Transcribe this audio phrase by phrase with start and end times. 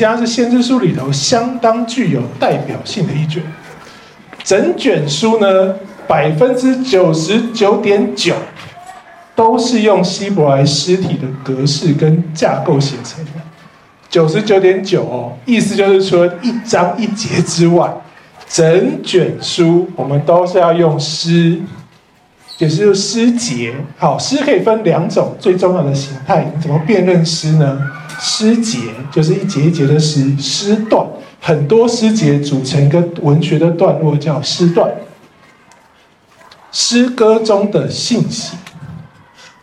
[0.00, 3.42] 家是先知书里头相当具有代表性的一卷。
[4.42, 5.74] 整卷书呢，
[6.08, 8.34] 百分之九十九点九
[9.36, 13.30] 都是用希伯来诗体的格式跟架构写成的。
[14.08, 17.88] 九十九点九哦，意思就是说一章一节之外，
[18.48, 21.60] 整卷书我们都是要用诗，
[22.58, 23.72] 也是诗节。
[23.98, 27.78] 好，诗可以分两种最重要的形态，你怎么辨认诗呢？
[28.20, 28.78] 诗节
[29.10, 31.04] 就是一节一节的诗，诗段
[31.40, 34.90] 很多诗节组成一个文学的段落叫诗段，
[36.70, 38.56] 诗歌中的信息。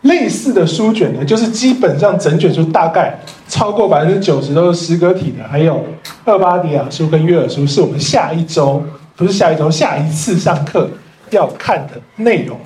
[0.01, 5.83] 类似的书卷呢，就是基本上整卷书大概超过百分之九十都是诗歌体的，还有
[6.25, 8.81] 厄巴底亚书跟约尔书，是我们下一周
[9.15, 10.89] 不是下一周下一次上课
[11.31, 12.57] 要看的内容。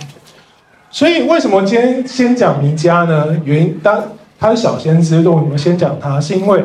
[0.89, 3.35] 所以为什么今天先讲弥迦呢？
[3.43, 4.03] 原因当
[4.41, 6.19] 他是小先知，为什么先讲他？
[6.19, 6.63] 是因为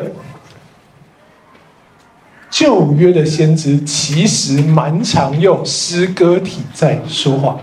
[2.49, 7.59] 旧约的先知其实蛮常用诗歌体在说话。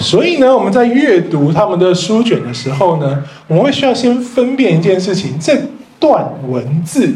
[0.00, 5.56] 所以呢，我们在阅读他们的书卷的时候呢，我们会需要先分辨一件事情：这
[6.00, 7.14] 段文字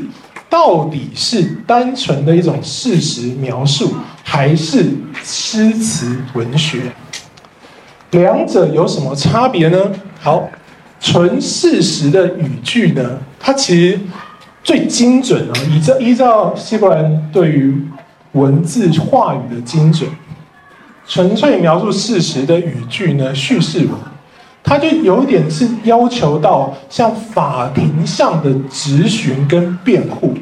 [0.49, 4.91] 到底是单纯的一种事实描述，还是
[5.25, 6.83] 诗词文学？
[8.13, 9.91] 两者有什么差别呢？
[10.21, 10.49] 好，
[11.07, 14.01] 纯事实的语句呢，它其实
[14.65, 17.81] 最精准啊，依照依照希伯来人对于
[18.33, 20.11] 文字话语的精准。
[21.07, 23.91] 纯粹描述事实的语句呢，叙事文，
[24.65, 30.35] 它就有点是要求到像法庭上的质询跟辩护，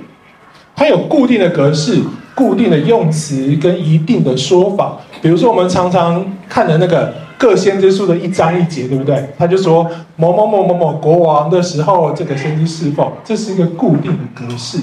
[0.74, 2.00] 它有固定的格式、
[2.34, 4.96] 固定的用词跟一定的说法。
[5.20, 9.28] 比如说，我们常常看的那个各先知书的一章一节，对不对？
[9.38, 14.78] 他就说某某某某某国王的时候，这个先知侍奉，这是一个固定的格式。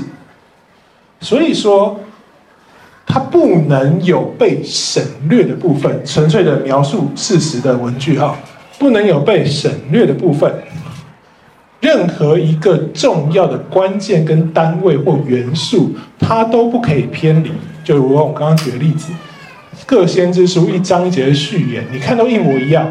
[1.19, 1.99] 所以说。
[3.03, 8.37] 它不能有被省略的部分，纯粹的描述事实的文句哈，
[8.79, 10.49] 不能有被省略的部分。
[11.81, 17.51] 任何一个重要的关键跟单位或元素，它都不可以偏离。
[17.83, 19.11] 就如我刚刚举的例子，
[19.85, 22.89] 各先知书一章节的序言，你看都一模一样，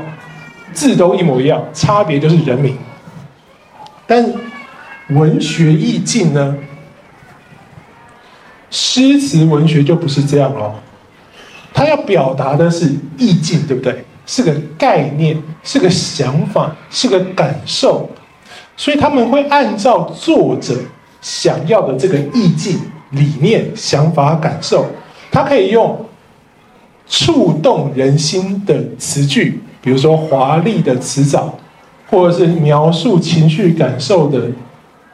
[0.73, 2.77] 字都一模一样，差别就是人名。
[4.07, 4.33] 但
[5.11, 6.57] 文学意境呢？
[8.71, 10.75] 诗词文学就不是这样了，
[11.73, 12.87] 它要表达的是
[13.19, 14.05] 意境，对不对？
[14.27, 18.09] 是个概念，是个想法，是个感受，
[18.77, 20.77] 所以他们会按照作者
[21.21, 22.79] 想要的这个意境、
[23.11, 24.87] 理念、想法、感受，
[25.33, 26.07] 他可以用
[27.11, 31.59] 触动人心的词句，比如说华丽的词藻，
[32.09, 34.41] 或者是描述情绪感受的。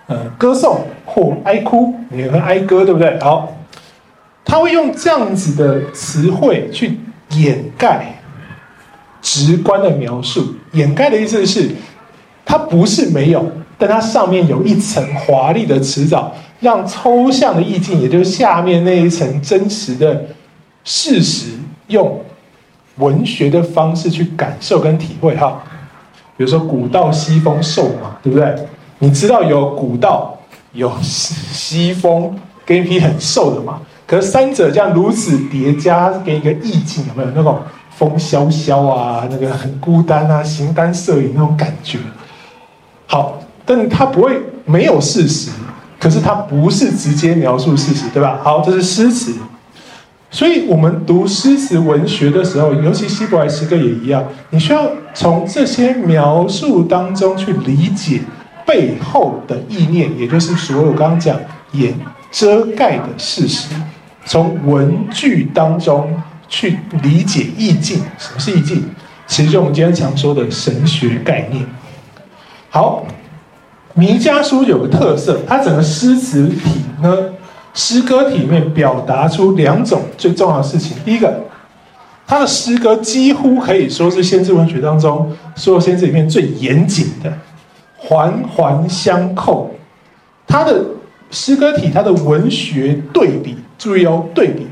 [0.08, 3.18] 呃，歌颂或哀哭，也和哀歌，对不对？
[3.18, 3.52] 好，
[4.44, 8.20] 他会用这样子的词汇去掩盖
[9.20, 10.54] 直观的描述。
[10.74, 11.72] 掩盖的意思是，
[12.44, 20.26] 它不是没有，但它上面有一层华丽的词藻，让抽象的意境，也就是下面那一层真实的
[20.84, 21.55] 事实，
[21.88, 22.20] 用
[22.96, 25.36] 文学的方式去感受跟体会。
[25.36, 25.62] 哈，
[26.36, 28.54] 比如说古道西风瘦马，对不对？
[28.98, 30.38] 你知道有古道，
[30.72, 37.58] 有西风，跟一匹很瘦的马，可是三者这样如此叠加，给一个意境，有没有那种
[37.90, 41.98] 风萧萧啊，那个很孤单啊，形单色影那种感觉？
[43.06, 45.50] 好，但它不会没有事实，
[46.00, 48.40] 可是它不是直接描述事实，对吧？
[48.42, 49.34] 好，这是诗词，
[50.36, 58.20] 所以我们读诗词文学的时候，尤其希伯来诗歌也一样，你需要从这些描述当中去理解。
[58.66, 61.38] 背后的意念，也就是所有刚刚讲
[61.72, 61.94] 掩
[62.32, 63.68] 遮盖的事实，
[64.26, 68.02] 从文句当中去理解意境。
[68.18, 68.84] 什么是意境？
[69.28, 71.64] 其实就我们今天常说的神学概念。
[72.68, 73.06] 好，
[73.94, 77.16] 弥迦书有个特色，它整个诗词体呢，
[77.76, 80.96] 诗歌体面表达出两种最重要的事情。
[81.04, 81.44] 第一个，
[82.26, 87.30] 它的诗歌几乎可以说是先知文学当中所有先知里面最严谨的。
[87.98, 89.74] 环环相扣，
[90.46, 90.82] 它的
[91.30, 94.66] 诗歌体，它的文学对比，注意哦，对比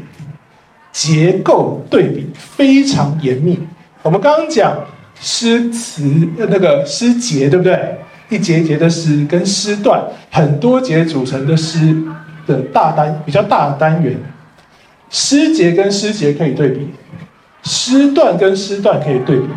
[0.91, 3.59] 结构对比非常严密。
[4.03, 4.79] 我们刚刚讲
[5.21, 6.03] 诗词
[6.37, 7.99] 那个诗节，对不对？
[8.31, 11.95] 一节一节的诗跟诗段，很多节组成的诗
[12.47, 14.17] 的大单比较大的单元，
[15.11, 16.89] 诗节跟诗节可以对比，
[17.63, 19.49] 诗段跟诗段可以对比。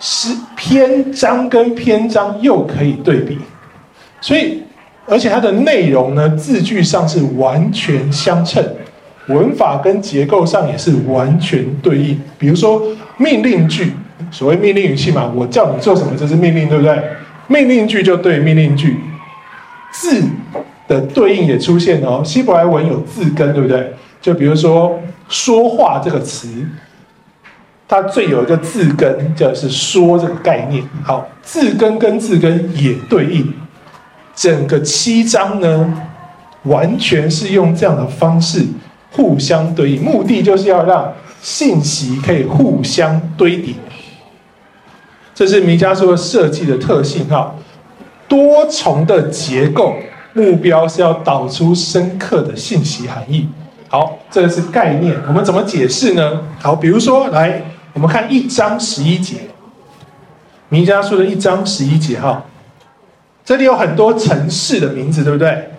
[0.00, 3.36] 诗篇章跟篇章又可以对比，
[4.20, 4.62] 所以
[5.06, 8.64] 而且它的内容呢，字句上是完全相称，
[9.26, 12.20] 文法跟结构上也是完全对应。
[12.38, 12.80] 比如说
[13.16, 13.92] 命令句，
[14.30, 17.02] 所谓命令语气嘛，我叫你做什么，这是命令，对不对？
[17.48, 19.00] 命令句就对命令句，
[19.90, 20.22] 字
[20.88, 22.22] 的对应也出现哦。
[22.24, 23.94] 希伯来文有字根，对不对？
[24.20, 24.98] 就比如说
[25.28, 26.48] 说话这个词，
[27.86, 30.82] 它最有一个字根，就是说这个概念。
[31.04, 33.54] 好，字根跟字根也对应。
[34.34, 36.02] 整个七章呢，
[36.64, 38.64] 完全是用这样的方式
[39.12, 43.74] 互相对应，目的就是要让信息可以互相堆叠。
[45.34, 47.54] 这是弥迦书的设计的特性哈，
[48.26, 49.94] 多重的结构，
[50.38, 53.48] 目标是要导出深刻的信息含义。
[53.88, 56.42] 好，这个是概念，我们怎么解释呢？
[56.60, 57.60] 好，比如说来，
[57.92, 59.48] 我们看一章十一节，
[60.68, 62.44] 弥迦书的一章十一节哈。
[63.44, 65.70] 这里有很多城市的名字，对不对？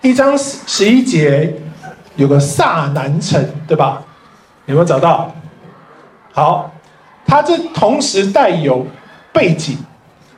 [0.00, 1.54] 一章十一节
[2.16, 4.02] 有个萨南城，对吧？
[4.66, 5.32] 有没有找到？
[6.32, 6.72] 好，
[7.26, 8.86] 它这同时带有
[9.32, 9.76] 背景。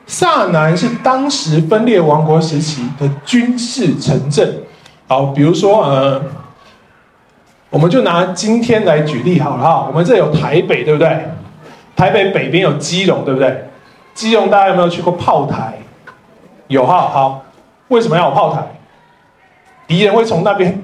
[0.06, 4.62] 萨南是当时分裂王国时期的军事城镇。
[5.06, 6.22] 好，比如说呃，
[7.70, 9.86] 我们就拿今天来举例好了哈。
[9.88, 11.26] 我们这有台北，对不对？
[11.96, 13.68] 台北北边有基隆，对不对？
[14.14, 15.74] 基隆大家有没有去过炮台？
[16.68, 17.44] 有哈好，
[17.88, 18.62] 为什么要有炮台？
[19.86, 20.82] 敌人会从那边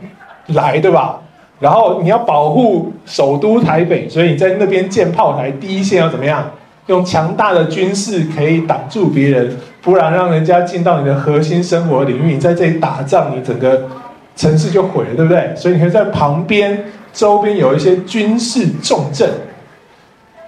[0.48, 1.20] 来，对吧？
[1.58, 6.50] 然后你要保护首都台北，所以你在那边建炮台，第一线要怎么样？
[6.90, 13.86] 用强大的军事可以挡住别人，不然让人家进到你的核心生活领域，你在这里打仗，你整个
[14.34, 15.54] 城市就毁了，对不对？
[15.54, 19.30] 所以你可以在旁边周边有一些军事重镇、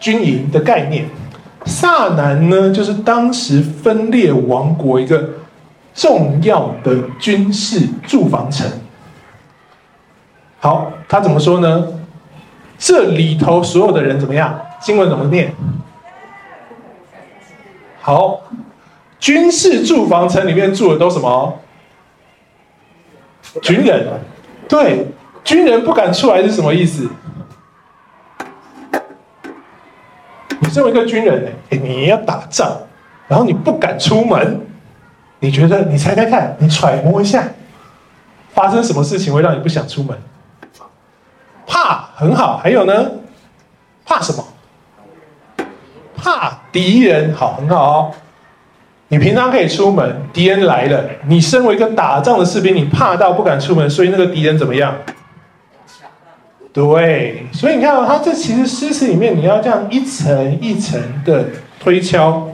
[0.01, 1.05] 军营的概念。
[1.65, 5.25] 萨南呢，就是当时分裂王国一个
[5.95, 8.69] 重要的军事驻防城。
[10.59, 11.87] 好，他怎么说呢？
[12.79, 14.61] 这里头所有的人怎么样？
[14.81, 15.55] 经文怎么念？
[18.03, 18.43] 好，
[19.21, 21.59] 军事驻防城里面住的都什么？
[23.63, 24.09] 军人。
[24.69, 25.07] 对，
[25.45, 27.09] 军人不敢出来是什么意思？
[30.59, 32.77] 你身为一个军人呢，你要打仗，
[33.29, 34.61] 然后你不敢出门，
[35.39, 37.45] 你觉得你猜猜看，你揣摩一下，
[38.53, 40.19] 发生什么事情会让你不想出门？
[41.67, 42.57] 怕，很好。
[42.57, 43.11] 还有呢？
[44.05, 44.45] 怕什么？
[46.17, 47.33] 怕敌人。
[47.35, 48.11] 好，很好哦。
[49.09, 54.97] 你平常可以出门，敌人来了，你身为一个打仗的士兵，你怕到不敢出门，所以那个敌人怎么样？
[56.73, 61.45] 对，所以你看哦，他这其实诗词里面，你要这样一层一层的
[61.79, 62.49] 推敲。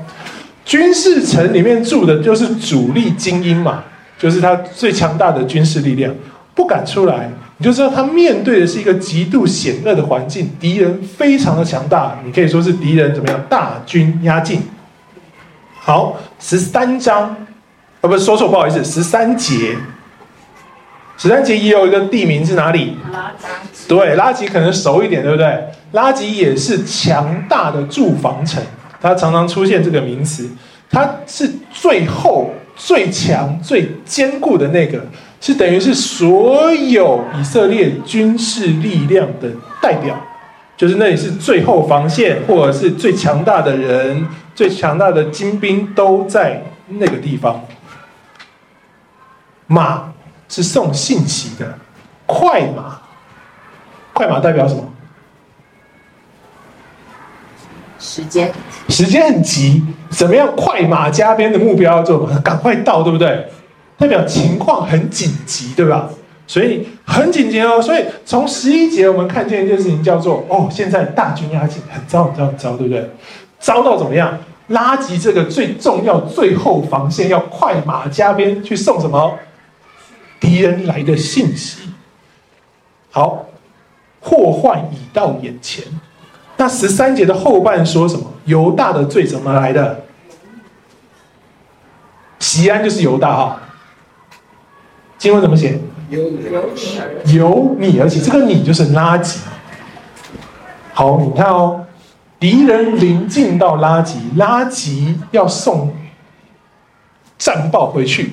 [0.65, 3.85] 军事城里面住的就是主力精英嘛，
[4.19, 6.13] 就是他最强大的军事力量，
[6.57, 14.63] 不敢出来，你就知道他面对的是一个极度险恶的环境，敌人非常的强大，你可以说是敌人怎么样，大军压境。
[15.81, 19.77] 好，十三章，啊，不是说错，不好意思，十三节。
[21.17, 22.97] 十三节也有一个地名是哪里？
[23.13, 23.33] 拉
[23.73, 23.89] 吉。
[23.89, 25.65] 对，拉吉可能熟一点，对不对？
[25.91, 28.63] 拉吉也是强大的住房城，
[29.01, 30.49] 它常常出现这个名词。
[30.89, 35.05] 它是最后最强、最坚固的那个，
[35.41, 40.19] 是等于是所有以色列军事力量的代表，
[40.77, 47.65] 就是那里是最后防线，或者是最强大的人、最强大的精兵都在那个地方。
[49.67, 50.13] 马。
[50.51, 51.79] 是送信息的
[52.25, 52.99] 快马，
[54.15, 54.83] 快马代表什么？
[57.99, 58.51] 时间，
[58.89, 60.49] 时间很急，怎么样？
[60.57, 63.47] 快马加鞭的目标要做，赶快到，对不对？
[63.99, 66.09] 代表情况很紧急，对吧？
[66.47, 67.83] 所以很紧急哦。
[67.83, 73.11] 所以从十一节我们看见一件事情，叫做哦，现在大军压境，很糟，很糟，很糟，对不对？
[73.59, 74.39] 糟到怎么样？
[74.69, 79.37] 拉吉这个最重要、最后防线，要快马加鞭去送什么？
[80.39, 81.91] 敌人来的信息，
[83.11, 83.47] 好，
[84.21, 85.85] 祸患已到眼前。
[86.57, 88.31] 那十三节的后半说什么？
[88.45, 90.05] 犹大的罪怎么来的？
[92.39, 93.61] 西安就是犹大哈。
[95.19, 95.79] 经文怎么写？
[96.09, 99.41] 由你，由你而起，这个你就是拉吉。
[100.95, 101.85] 好，你看哦，
[102.41, 105.93] 敌人临近到拉吉，拉吉要送
[107.37, 108.33] 战报回去。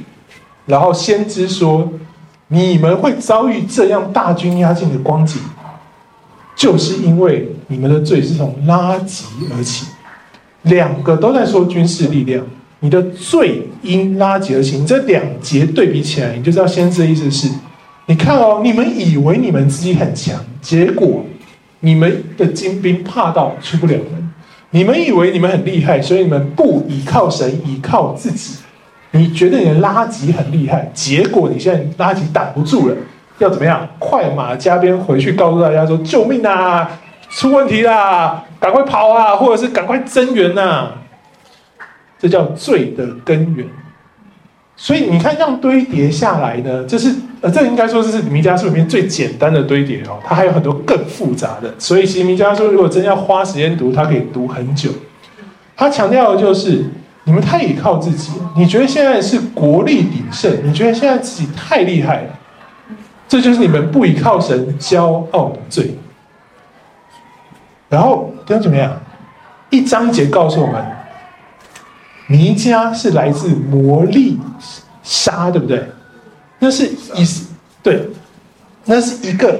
[0.66, 1.92] 然后先知说
[2.48, 5.42] ：“你们会遭遇这样大军压境的光景，
[6.56, 9.26] 就是因为你们的罪是从拉吉
[9.56, 9.88] 而起。
[10.62, 12.44] 两个都在说军事力量，
[12.86, 17.50] 你的罪因拉结而起，这两节对比起来，你就知道先知的意思是：
[18.06, 21.26] 你看哦，你们以为你们自己很强，结果
[21.80, 24.22] 你们的精兵怕到出不了门；
[24.70, 28.58] 你们以为你们很厉害，所以你们不倚靠神，倚靠自己。
[29.10, 32.96] 你觉得你的拉击很厉害，结果你现在拉击挡不住了，
[33.40, 33.90] 要怎么样？
[33.98, 36.88] 快马加鞭回去告诉大家说：救命啊！
[37.32, 38.44] 出问题啦！
[38.60, 39.36] 赶快跑啊！
[39.36, 40.92] 或者是赶快增援呐！
[42.20, 43.68] 这叫罪的根源。
[44.78, 50.20] 所以你看，这样堆叠下来呢，这是呃，这应该说这是弥迦书里面最简单的堆叠哦。
[50.26, 51.74] 它还有很多更复杂的。
[51.80, 54.90] 所以其实弥迦书如果真要花时间读，它可以读很久。
[55.78, 56.86] 他强调的就是，
[57.26, 62.40] 你们太依靠自己，你觉得现在是国力鼎盛，你觉得现在自己太厉害了，
[63.28, 65.96] 这就是你们不依靠神骄傲的罪。
[67.90, 69.02] 然后弟兄姊妹啊，
[69.70, 70.86] 一章节告诉我们，
[72.28, 74.40] 弥迦是来自摩利
[75.04, 75.88] 沙，对不对？
[76.60, 77.28] 那是一
[77.84, 78.10] 对，
[78.86, 79.60] 那是一个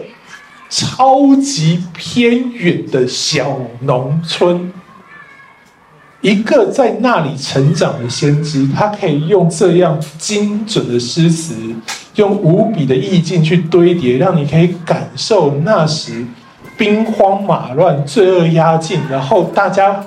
[0.70, 4.72] 超级偏远的小农村，
[6.22, 11.56] 一个在那里成长的先知，他可以用这样精准的诗词，
[12.16, 16.26] 用无比的意境去堆叠，让你可以感受那时。
[16.78, 20.04] 兵荒马乱，罪恶压境，然后大家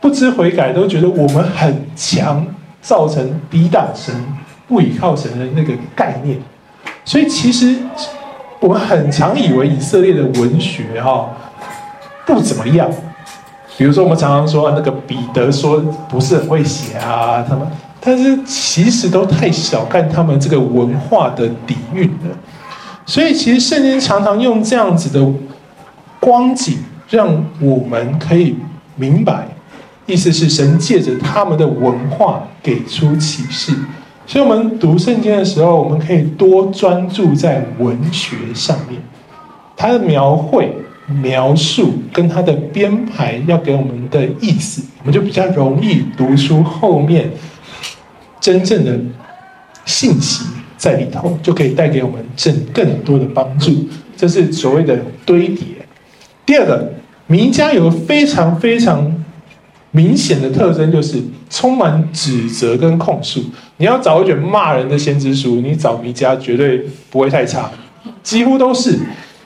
[0.00, 2.46] 不知悔改，都觉得我们很强，
[2.80, 4.14] 造成抵挡神、
[4.66, 6.38] 不倚靠神的那个概念。
[7.04, 7.76] 所以其实
[8.58, 11.28] 我们很常以为以色列的文学哈
[12.26, 12.90] 不怎么样。
[13.76, 15.78] 比如说我们常常说那个彼得说
[16.08, 17.66] 不是很会写啊，他们，
[18.00, 22.36] 但是其实都太小看他们这个文化的底蕴了。
[23.06, 25.32] 所以其实圣经常常用这样子的。
[26.22, 26.76] 光景
[27.08, 28.54] 让我们可以
[28.96, 29.48] 明白，
[30.10, 33.72] 意思是神借着他们的文化给出启示。
[34.26, 39.00] 所以，我们读圣经的时候，我们可以多专注在文学上面，
[39.76, 40.72] 它的描绘、
[41.22, 47.30] 描述跟它的编排要给我们的意思，我们就比较容易读出后面
[48.40, 48.96] 真正的
[49.84, 50.44] 信息
[50.76, 53.72] 在里头，就可以带给我们正更多的帮助。
[54.16, 55.64] 这是所谓的堆叠。
[56.46, 56.92] 第二个，
[57.26, 59.19] 名家有非常非常
[59.92, 63.40] 明显的特征，就是充满指责跟控诉。
[63.78, 67.70] 你要找一卷骂人的先知书，你找弥迦绝对不会太差，
[68.22, 68.98] 几乎都是。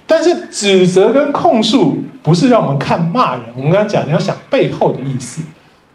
[0.06, 5.40] 但是指责跟控诉不是让我们看骂人，我们刚刚讲，你要想背后的意思。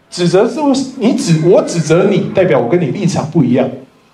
[0.10, 3.68] 指责是不是你指我指责你，代表我跟你立场不一样；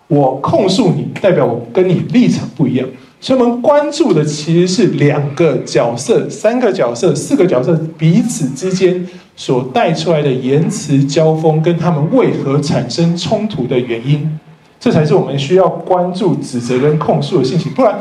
[0.07, 2.85] 我控诉你，代表我跟你立场不一样。
[3.21, 14.39] 所以，我们关注的其实是两个角色、三个角色、四个角色彼此之间所带出来的言辞交锋，跟他们为何产生冲突的原因，
[14.79, 17.69] 这才是我们需要关注、指责跟控诉的信息。
[17.69, 17.95] 不然，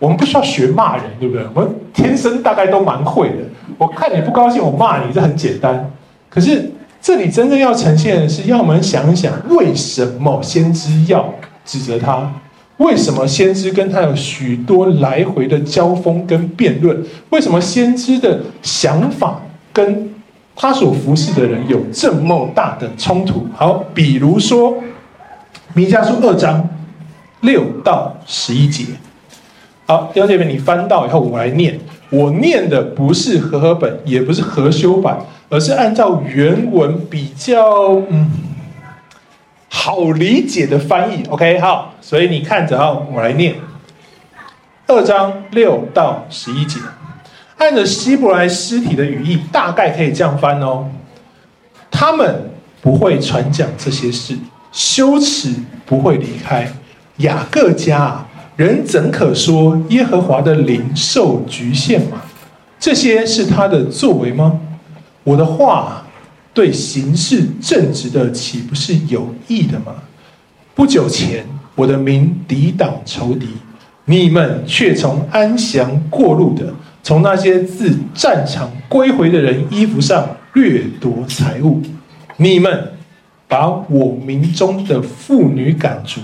[0.00, 1.44] 我们不需要学骂人，对不对？
[1.54, 3.36] 我们天生大概都蛮会的。
[3.78, 5.88] 我看你不高兴，我骂你，这很简单。
[6.28, 11.32] 可是，这里真正要呈现的是，要我们想一想，为什么先知要
[11.64, 12.32] 指责他？
[12.78, 17.02] 为什么先知跟他有许多来回的交锋跟辩论？
[17.30, 19.40] 为什么先知的想法
[19.72, 20.10] 跟
[20.54, 23.46] 他所服侍的人有这么大的冲突？
[23.54, 24.72] 好，比如说
[25.72, 26.68] 《弥迦书》二章
[27.40, 28.84] 六到十一节。
[29.86, 31.78] 好，弟兄姐妹，你翻到以后，我来念。
[32.10, 35.18] 我念的不是和合本，也不是和修版，
[35.48, 38.30] 而是按照原文比较嗯。
[39.78, 43.54] 好理解的翻译，OK，好，所以你看着啊，我来念
[44.86, 46.80] 二章六到十一节，
[47.58, 50.88] 按着希伯来诗体的语义，大概可以这样翻哦。
[51.90, 54.36] 他们不会传讲这些事，
[54.72, 55.54] 羞耻
[55.84, 56.72] 不会离开
[57.18, 58.24] 雅各家，
[58.56, 62.22] 人怎可说耶和华的灵受局限吗？
[62.80, 64.58] 这些是他的作为吗？
[65.22, 66.02] 我的话。
[66.56, 69.92] 对行事正直的，岂不是有益的吗？
[70.74, 71.44] 不久前，
[71.74, 73.46] 我的民抵挡仇敌，
[74.06, 76.72] 你们却从安详过路的，
[77.02, 81.82] 从那些自战场归回的人衣服上掠夺财物。
[82.38, 82.90] 你们
[83.46, 86.20] 把我民中的妇女赶逐，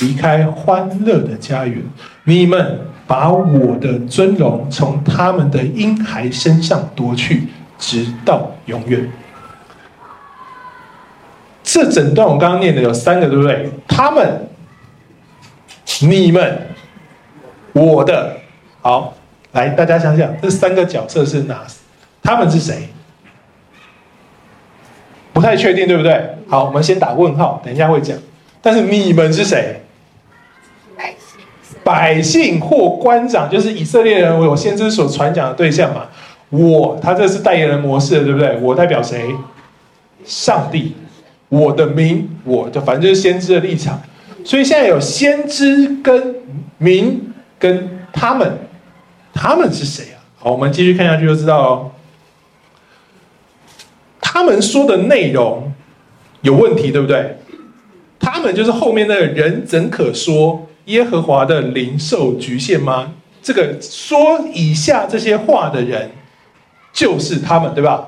[0.00, 1.82] 离开欢乐的家园。
[2.24, 7.44] 你们把我的尊荣从他们的婴孩身上夺去，
[7.78, 9.10] 直到永远。
[11.72, 13.70] 这整段我刚刚念的有三个，对不对？
[13.86, 14.48] 他们、
[16.00, 16.66] 你们、
[17.72, 18.38] 我的，
[18.80, 19.14] 好，
[19.52, 21.64] 来，大家想想，这三个角色是哪？
[22.24, 22.88] 他们是谁？
[25.32, 26.38] 不太确定，对不对？
[26.48, 28.18] 好，我们先打问号，等一下会讲。
[28.60, 29.80] 但是你们是谁？
[30.96, 31.40] 百姓，
[31.84, 36.08] 百姓或官长，就是以色列人为我先知所传讲的对象嘛。
[36.48, 38.58] 我，他这是代言人模式，对不对？
[38.60, 39.32] 我代表谁？
[40.24, 40.96] 上帝。
[41.50, 44.00] 我的民，我的反正就是先知的立场。
[44.42, 46.36] 所以现在有先知跟
[46.78, 48.58] 民跟他们，
[49.34, 50.24] 他们是谁啊？
[50.38, 51.90] 好，我们继续看下去就知道哦。
[54.20, 55.70] 他们说的内容
[56.40, 57.36] 有问题，对不对？
[58.18, 63.12] 他们就是后面那个人，怎可说耶和华的灵受局限吗？
[63.42, 66.10] 这个说以下这些话的人，
[66.92, 68.06] 就是他们，对吧？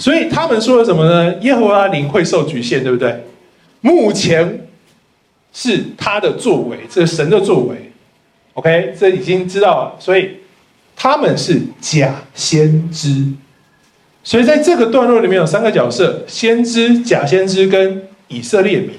[0.00, 1.34] 所以他们说了什么呢？
[1.42, 3.22] 耶和华灵会受局限，对不对？
[3.82, 4.66] 目前
[5.52, 7.92] 是他的作为，这是神的作为。
[8.54, 9.96] OK，这已经知道了。
[10.00, 10.30] 所以
[10.96, 13.26] 他们是假先知。
[14.24, 18.92] 所以在这个段落里面有三个角色：先知、假先知跟以色列民。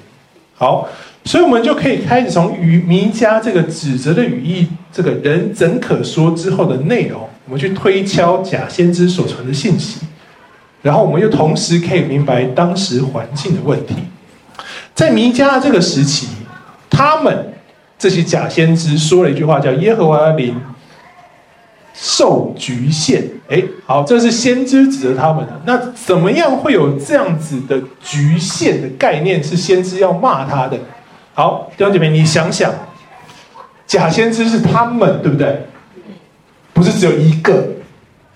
[0.53, 0.87] 好，
[1.25, 10.01] 所以我们就可以开始从与弥迦这个指责的语义，这个人怎可说之后的内容，我们去推敲假先知所传的信息，
[10.81, 13.95] 然后我们又同时可以明白当时环境的问题。
[14.93, 16.27] 在弥迦这个时期，
[16.89, 17.53] 他们
[17.97, 20.55] 这些假先知说了一句话，叫“耶和华的灵”。
[21.93, 25.61] 受局限，哎，好，这是先知指责他们的。
[25.65, 29.43] 那怎么样会有这样子的局限的概念？
[29.43, 30.79] 是先知要骂他的。
[31.33, 32.73] 好，弟兄姐妹，你想想，
[33.85, 35.67] 假先知是他们，对不对？
[36.73, 37.67] 不是只有一个，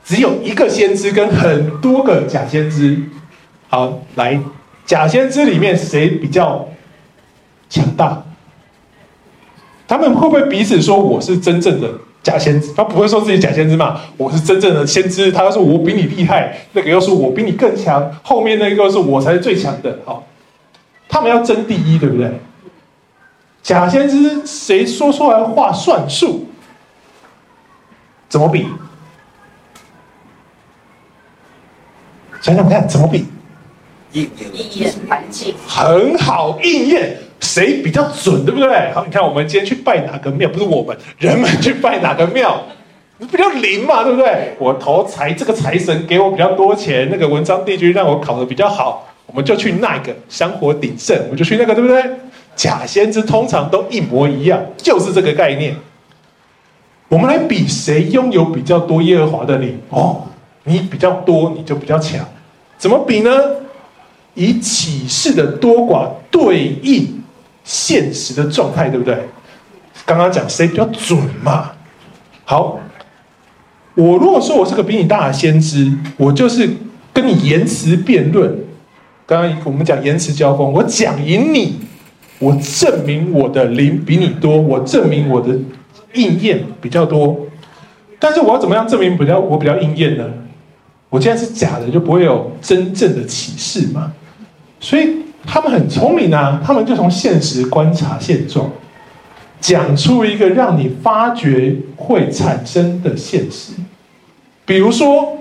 [0.06, 3.02] 只有一个先知跟很多个假先知。
[3.68, 4.40] 好，来，
[4.86, 6.70] 假先知里面谁比较
[7.68, 8.24] 强大？
[9.88, 11.90] 他们会不会彼此说我是真正的？
[12.22, 14.00] 假先知，他不会说自己假先知嘛？
[14.18, 15.32] 我是真正的先知。
[15.32, 20.00] 他说我比你厉害，那个又说我比你更强，后面那个又说我才是最强的。
[20.06, 20.24] 好，
[21.10, 22.32] 他们要争第一，对不对？
[23.64, 26.46] 假先知谁说出来话算数？
[28.30, 28.68] 怎么比？
[32.46, 33.26] 想想看，怎么比？
[34.12, 34.30] 应
[34.76, 37.18] 验环境很好，应验。
[37.40, 38.92] 谁比较准，对不对？
[38.94, 40.48] 好，你看我们今天去拜哪个庙？
[40.50, 42.62] 不是我们人们去拜哪个庙，
[43.18, 44.54] 比较灵嘛，对不对？
[44.60, 52.04] 我投财，这个财神给我比较多钱，那个文昌帝君让我考的比较好，我们就去那个香火鼎盛，我们就去那个，对不对？
[52.56, 55.76] 假先知通常都一模一样，就是这个概念。
[57.08, 60.22] 我们来比谁拥有比较多耶和华的灵哦，
[60.66, 62.24] 你比较多，你就比较强。
[62.86, 63.32] 怎么比呢？
[64.36, 67.24] 以启示的多寡对应。
[67.64, 69.18] 现实的状态对不对？
[70.06, 71.72] 刚刚讲谁比较准嘛？
[72.44, 72.80] 好，
[73.96, 76.70] 我如果说我是个比你大的先知，我就是
[77.12, 78.56] 跟你言辞辩论。
[79.26, 81.80] 刚刚我们讲言辞交锋，我讲赢你，
[82.38, 85.58] 我证明我的灵比你多，我证明我的
[86.14, 87.48] 应验比较多。
[88.20, 90.26] 但是我要怎么样证明比较我比较应验呢？
[91.16, 94.12] 我既然是假的，就不会有真正的启示嘛。
[94.80, 95.24] 所以。
[95.48, 98.68] 他们很聪明啊，他们就从现实观察现状，
[99.62, 103.74] 讲出一个让你发觉会产生的现实。
[104.66, 105.38] 比如说，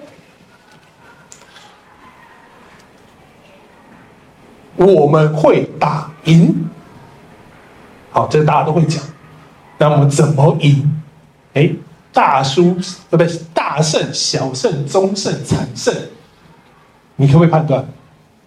[4.76, 6.68] 我们会打赢。
[8.10, 9.02] 好，这大家都会讲。
[9.78, 11.02] 那我们怎么赢？
[11.54, 11.70] 哎，
[12.14, 12.74] 大输
[13.10, 15.92] 呃，不是大胜、小胜、中胜、惨胜，
[17.16, 17.84] 你可不可以判断？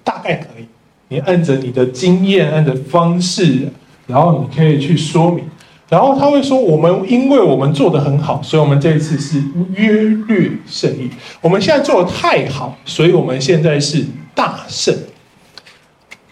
[0.04, 0.66] 大概可以。
[1.10, 3.70] 你按着你的经验，按着方式，
[4.08, 5.46] 然后你可以去说明，
[5.88, 9.42] 然后他会说：我们因为我们做得很好，所以我们这一次是
[9.74, 11.10] 约略胜利。
[11.40, 14.94] 我们现在做得太好，所以我们现在是大胜。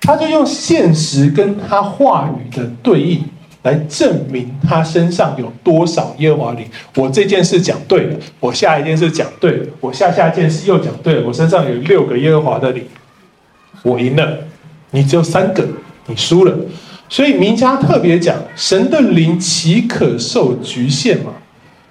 [0.02, 3.24] 他就用现实跟他话语的对应
[3.66, 6.66] 来证明他身上有多少耶和华灵。
[6.96, 12.86] 我这件事讲对了，我下一件事讲对了，我下下件事又讲对了，我身上有六个耶和华的灵，
[13.82, 14.38] 我赢了。
[14.92, 15.68] 你只有三个，
[16.06, 16.56] 你输了。
[17.10, 21.34] 所以名家特别讲，神的灵岂可受局限吗？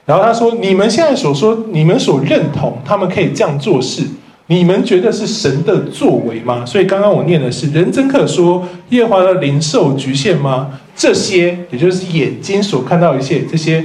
[0.06, 4.02] 然后他说：你们现在所说，你们所认同，他们可以这样做事，
[4.46, 6.64] 你们觉得是神的作为吗？
[6.64, 10.70] 所以刚刚我念的是：人怎可说耶和华的灵受局限吗？
[10.96, 13.84] 这些也就是眼睛所看到一切，这些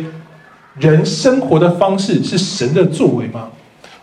[0.77, 3.49] 人生活的方式是神的作为吗？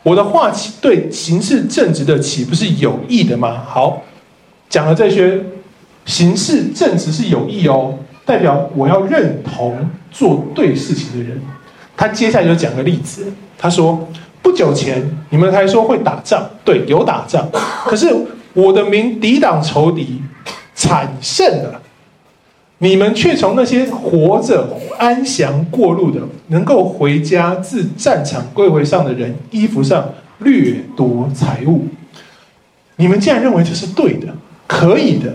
[0.02, 3.62] 我的话对行事正直的岂不是有益的吗？
[3.66, 4.02] 好。
[4.68, 5.40] 讲了这些
[6.06, 11.40] 行事正直是有益哦，代表我要认同做对事情的人。
[11.96, 14.08] 他接下来就讲个例子，他说：
[14.42, 17.48] 不久前你们还说会打仗，对，有打仗，
[17.86, 18.12] 可是
[18.54, 20.20] 我的名抵挡仇敌，
[20.74, 21.80] 惨胜了。
[22.78, 30.06] 你们却从那些活着安详过路的，能够回家自战场归回上的人衣服上
[30.40, 31.86] 掠夺财物。
[32.96, 34.28] 你们竟然认为这是对的，
[34.66, 35.34] 可以的？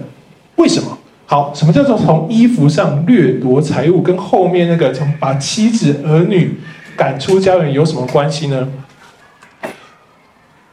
[0.58, 0.98] 为什么？
[1.26, 4.02] 好，什么叫做从衣服上掠夺财物？
[4.02, 6.60] 跟后面那个从把妻子儿女
[6.96, 8.68] 赶出家园有什么关系呢？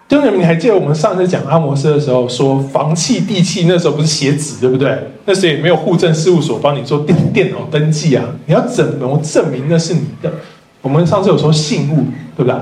[0.09, 4.99] 兄弟们，你还记得我们上次讲阿摩斯的时候，说房契地契那时候不是写纸，对不对？
[5.27, 8.25] 那时候也没有户政事务所帮你做电电脑登记啊。
[8.47, 10.33] 你要怎么证明那是你的？
[10.81, 12.55] 我们上次有说信物，对不对？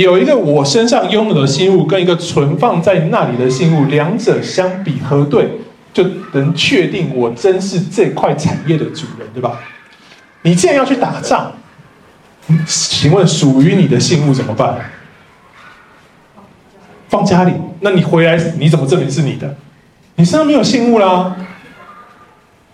[0.00, 5.50] 有一个我身上拥有的信物，跟一个存放在那里的信物，两者相比核对，
[5.92, 9.58] 就能确定我真是这块产业的主人，对吧？
[10.42, 11.50] 你既然要去打仗，
[12.64, 14.78] 请问属于你的信物怎么办？
[17.08, 19.54] 放家里，那你回来你怎么证明是你的？
[20.16, 21.36] 你身上没有信物啦。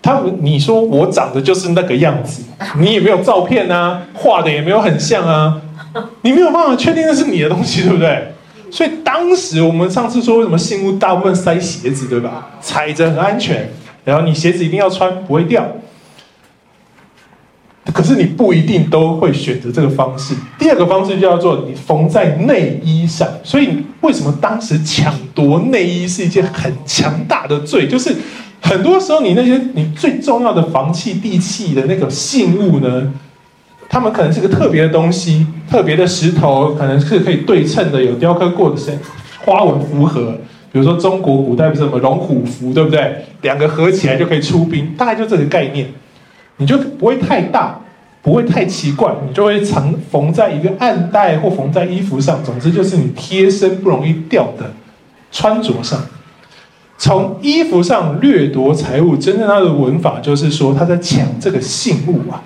[0.01, 2.43] 他，你说我长得就是那个样子，
[2.77, 5.61] 你也没有照片啊，画的也没有很像啊，
[6.23, 8.33] 你没有办法确定那是你的东西，对不对？
[8.69, 12.49] 所以当时我们上次说，为什么信物大部分塞鞋子，对吧？
[12.59, 13.69] 踩着很安全，
[14.03, 15.65] 然后你鞋子一定要穿，不会掉。
[17.91, 20.33] 可是你不一定都会选择这个方式。
[20.57, 23.27] 第二个方式叫做你缝在内衣上。
[23.43, 23.69] 所以
[24.01, 27.87] 为什么当时抢夺内衣是一件很强大的罪？
[27.87, 28.15] 就是
[28.61, 33.11] 很多时候你那些你最重要的房契地契的那个信物呢，
[33.89, 38.77] 他们可能是个特别的东西，特别的石头，可能是可以对称的，有雕刻过的，
[39.45, 40.35] 花纹符合。
[40.71, 43.13] 比如说中国古代不是什么龙虎符，对不对？
[43.41, 45.87] 两个合起来就可以出兵，大概就这个概念。
[46.57, 47.79] 你就不会太大，
[48.21, 52.43] 不会太奇怪，你就会常缝在一个暗袋或缝在衣服上。
[52.43, 54.71] 总之就是你贴身不容易掉的
[55.31, 55.99] 穿着上。
[56.97, 62.41] 从衣服上掠夺财物，真正它的文法就是说他在抢这个信物啊，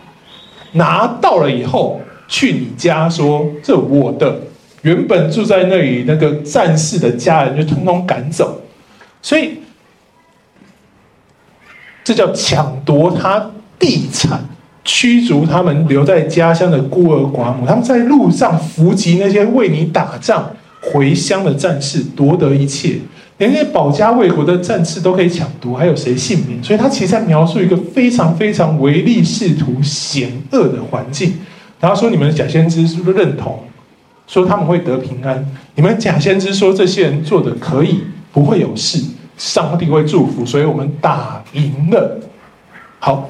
[0.72, 4.40] 拿到了以后去你家说这我的，
[4.82, 8.62] 原本住在那里那个战士的家人就通通赶走，
[9.22, 9.60] 所以
[12.04, 13.52] 这叫抢夺他。
[13.80, 14.44] 地产
[14.84, 20.50] 驱逐他们留在家乡的孤儿寡母，他们在路上伏击那些为你打仗
[20.82, 22.98] 回乡的战士，夺得一切，
[23.38, 26.64] 连那些保家卫国的战士都可以抢夺，还有谁幸免？
[26.64, 31.34] 所以他其实在描述一个非常非常唯利是图、险恶的环境。
[31.82, 33.60] 然后说你们假先知是不是认同？
[34.26, 35.46] 说他们会得平安？
[35.76, 38.00] 你们假先知说这些人做的可以，
[38.32, 39.04] 不会有事，
[39.38, 42.20] 上帝会祝福，所以我们打赢了。
[43.00, 43.28] 好。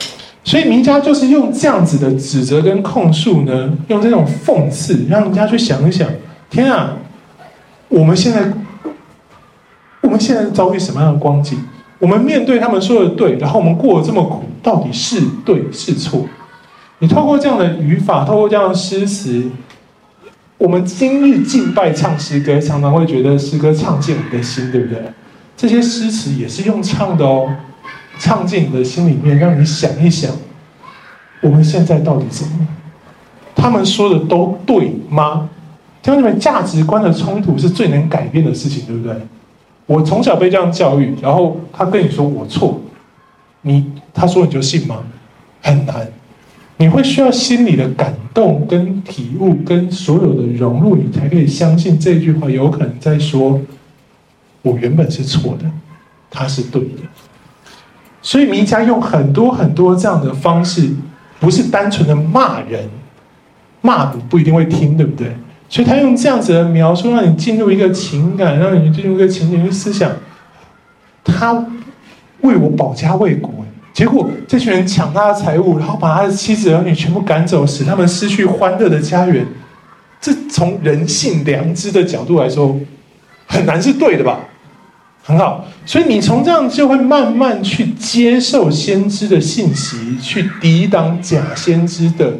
[0.47, 6.07] 所以名家就是用这样子的指责跟控诉呢，用这种讽刺，让人家去想一想：
[6.49, 6.93] 天啊，
[7.89, 8.53] 我们现在，
[9.99, 11.59] 我们现在遭遇什么样的光景？
[11.99, 16.25] 我们面对他们说的对，然后我们过得这么苦，到底是对是错？
[16.99, 19.43] 你透过这样的语法，透过这样的诗词，
[20.57, 25.03] 我们今日敬拜唱诗歌，常常会觉得诗歌唱进我们的心，对不对？
[25.57, 27.49] 这些诗词也是用唱的哦。
[28.19, 30.31] 唱进你的心里面，让你想一想，
[31.41, 32.67] 我们现在到底怎么？
[33.55, 35.49] 他们说的都对吗？
[36.01, 39.15] 弟兄姊妹，价值观的冲突是最能改变的事情，对不对？
[39.85, 42.79] 我从小被这样教育，然后他跟你说我错，
[43.61, 45.03] 你他说你就信吗？
[45.61, 46.07] 很难，
[46.77, 53.59] 你会需要心里的感动跟体悟跟所有的融入，你才可以相信这句话有可能在说，
[54.61, 55.65] 我原本是错的，
[56.29, 57.01] 他是对的。
[58.27, 60.89] 所以弥迦用很多很多这样的方式，
[61.39, 62.89] 不是单纯的骂人，
[63.79, 65.33] 骂你不一定会听，对不对？
[65.69, 70.11] 所以他用这样子的描述，让你进入一个情感，让你进入一个情景去思想。
[71.23, 71.53] 他
[72.41, 73.49] 为我保家卫国，
[73.93, 79.47] 结果这群人抢他的财物，然后把他的妻子儿女全部赶走，使他们失去欢乐的家园。
[80.19, 82.77] 这从人性良知的角度来说，
[83.45, 84.41] 很难是对的吧？
[85.27, 92.33] 很好，所以你从这样就会慢慢去接受先知的信息，去抵挡假先知的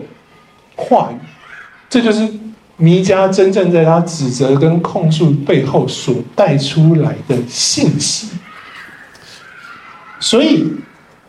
[0.74, 1.16] 话语。
[1.90, 2.26] 这就是
[2.78, 8.30] 弥迦真正在他指责跟控诉背后所带出来的信息。
[10.22, 10.64] 所以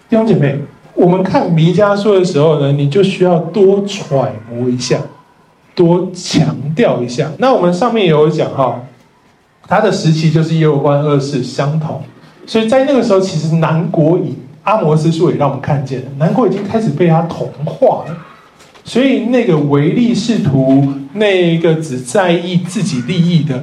[0.09, 0.61] 弟兄姐妹，
[0.95, 5.01] 我们看弥迦说的时候呢，你就需要多揣摩一下，
[5.75, 7.33] 多强调一下。
[7.39, 8.81] 那我们上面也有讲哈。
[9.69, 12.03] 他的时期就是耶柔波安二世相同，
[12.47, 18.17] 所以在那个时候，其实南国以阿摩斯书也让我们看见了，南国已经开始被他同化了。
[18.83, 23.63] 所以那个唯利是图，那个只在意自己利益的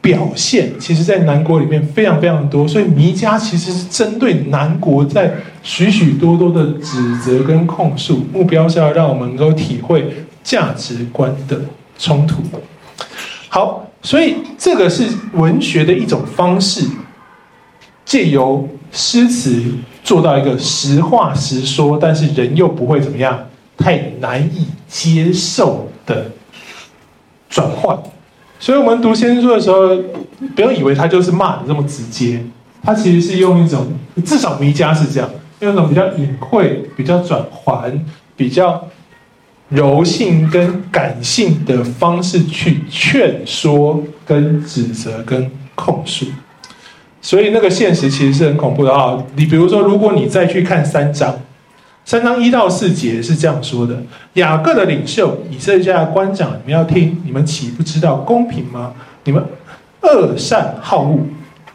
[0.00, 10.10] 表现，其实在南国里面非常非常多，所以弥迦其实是针对南国在许许多多的指责跟控诉，目标是要让我们能够体会
[10.42, 11.60] 价值观的
[11.98, 12.42] 冲突。
[13.48, 16.86] 好，所以这个是文学的一种方式，
[18.04, 19.62] 借由诗词
[20.02, 23.46] 做到一个实话实说，但是人又不会怎么样，
[23.78, 26.30] 太难以接受的
[27.48, 27.98] 转换。
[28.60, 29.96] 所以，我们读先知书的时候，
[30.54, 32.44] 不要以为他就是骂的这么直接，
[32.82, 33.86] 他其实是用一种，
[34.22, 37.98] 至少弥迦是这样，用一种比较隐晦、比较转圜、
[38.36, 38.86] 比较
[39.74, 46.24] 柔性跟感性的方式去劝说、跟指责、跟控诉。
[47.20, 49.18] 所以，那个现实其实是很恐怖的啊！
[49.34, 51.34] 你比如说，如果你再去看三章。
[52.04, 54.00] 三章一到四节是这样说的：
[54.34, 58.92] 雅各的领袖、以色列家的官长，你们要听，你们岂不知道公平吗？
[59.24, 59.42] 你们
[60.02, 61.18] 恶善好恶，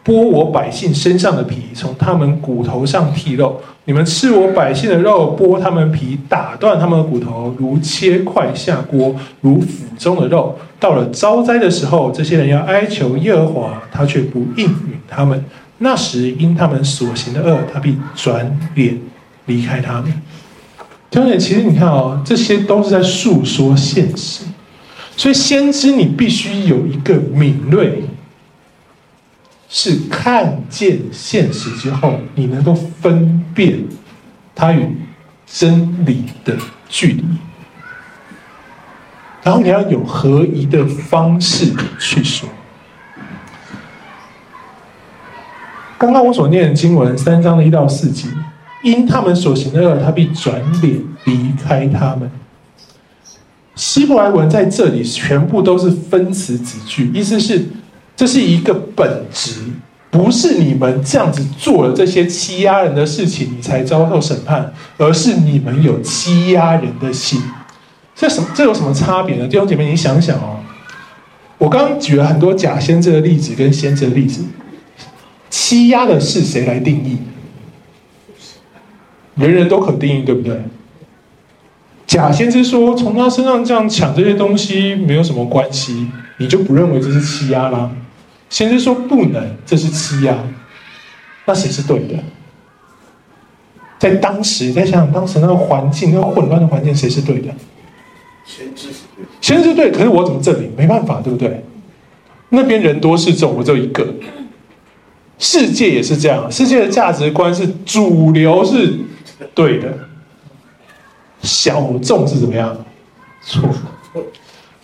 [0.04, 3.60] 剥我百姓身上的皮，从他们骨头上剔肉。
[3.84, 10.58] 你们吃我百姓的肉，剥他们皮，打断他们的骨头，如切块下锅，如釜中的肉。
[10.78, 15.44] 到了遭灾的时候，这些人要哀求耶和华，他却不应允他们。
[15.78, 18.98] 那时因他们所行的恶，他必转脸。
[19.46, 20.12] 离开他们，
[21.10, 24.44] 兄弟，其实你看哦，这些都是在诉说现实，
[25.16, 28.04] 所以先知你必须有一个敏锐，
[29.68, 33.84] 是看见现实之后，你能够分变
[34.54, 34.96] 它与
[35.46, 36.56] 真理的
[36.88, 37.24] 距离，
[39.42, 42.48] 然后你要有合宜的方式去说。
[45.98, 48.26] 刚刚我所念的经文三章的一到四节。
[48.82, 52.30] 因他们所行的恶，他必转脸离开他们。
[53.74, 57.62] 希伯来文在这里全部都是分词子句，意思是
[58.16, 59.64] 这是一个本质，
[60.10, 67.40] 不是你们这样子做了这些欺压人的事情，你才遭受审判，而是你们有欺压人的心。
[68.16, 68.48] 这什么？
[68.54, 69.46] 这有什么差别呢？
[69.46, 70.58] 弟兄姐妹，你想想哦，
[71.58, 74.42] 我刚刚举了很多假先知的例子跟先知的例子，
[75.48, 77.18] 欺压的是谁来定义？
[79.36, 80.60] 人人都可定义，对不对？
[82.06, 87.88] 假先知说从他身上这样抢这些东西没有什么关系，你就不认为这是欺压啦？
[88.50, 90.36] 先知说不能，这是欺压，
[91.46, 92.16] 那谁是对的？
[93.98, 97.54] 在当时，再想想当时那个环境，那个混乱的环境，谁是对的？
[98.44, 100.70] 先知是对，先知对，可是我怎么证明？
[100.76, 101.64] 没办法，对不对？
[102.48, 104.06] 那边人多势众，我只有一个。
[105.38, 108.98] 世界也是这样，世界的价值观是主流是。
[109.54, 109.96] 对的，
[111.40, 112.76] 小众是怎么样？
[113.42, 113.62] 错。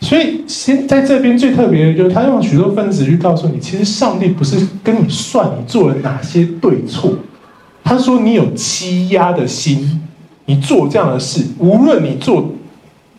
[0.06, 7.12] 所以先在这边最特别的就是，他用许多分子去告诉你，其实上帝不是跟你算你做了哪些对错，
[7.82, 10.00] 他说你有欺压的心，
[10.44, 12.52] 你做这样的事，无论你做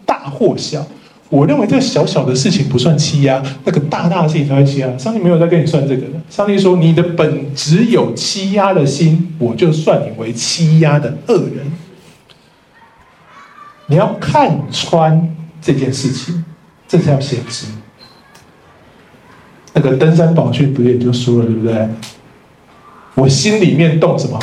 [0.06, 0.88] 大或小。
[1.28, 4.98] 我认为这个小小的事情不算欺压，那个大大的事情才会欺压。
[4.98, 6.14] 上帝没有在跟你算这个的。
[6.30, 11.70] 上帝说：“你的本只有欺压的心，我就算你为欺压的恶人。”
[13.88, 16.46] 你要看穿这件事情，
[16.88, 17.68] 这才叫先知。
[19.74, 21.90] 那个登山宝训不也就说了，对不对？
[23.16, 24.40] 我心里面动什么，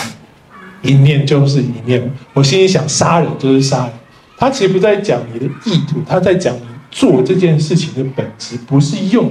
[0.82, 2.12] 一念就是一念。
[2.32, 3.92] 我心里想杀人就是杀人。
[4.36, 6.60] 他其实不在讲你的意图，他在讲你。
[6.90, 9.28] 做这件事情的本质不是用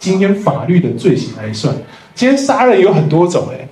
[0.00, 1.72] 今天法律的罪行来算。
[2.16, 3.68] 今天杀人有很多种，哎，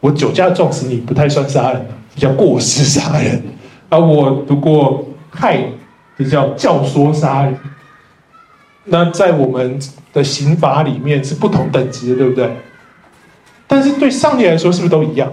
[0.00, 3.40] 我酒驾撞死你不太算杀人，比较过失杀人。
[3.88, 5.62] 而我如果害，
[6.18, 7.56] 就叫教唆杀人。
[8.90, 9.78] 那在我们
[10.12, 12.50] 的刑法里面是不同等级的，对不对？
[13.66, 15.32] 但是对上帝来说，是不是都一样？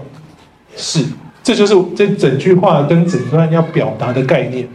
[0.76, 1.04] 是，
[1.42, 4.68] 这就是这整句话跟整段要表达的概念。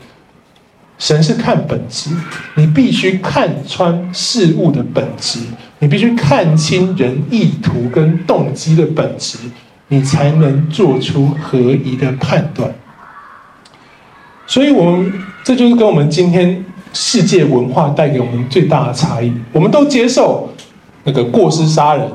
[0.99, 2.11] 神是看本质，
[2.55, 5.39] 你必须看穿事物的本质，
[5.79, 9.37] 你必须看清人意图跟动机的本质，
[9.87, 12.73] 你才能做出合宜的判断。
[14.45, 15.11] 所以，我们
[15.43, 19.33] 这就是跟我们今天世界文化带给我们最大的差异。
[19.51, 20.47] 我们都接受
[21.03, 22.07] 那个过失杀人，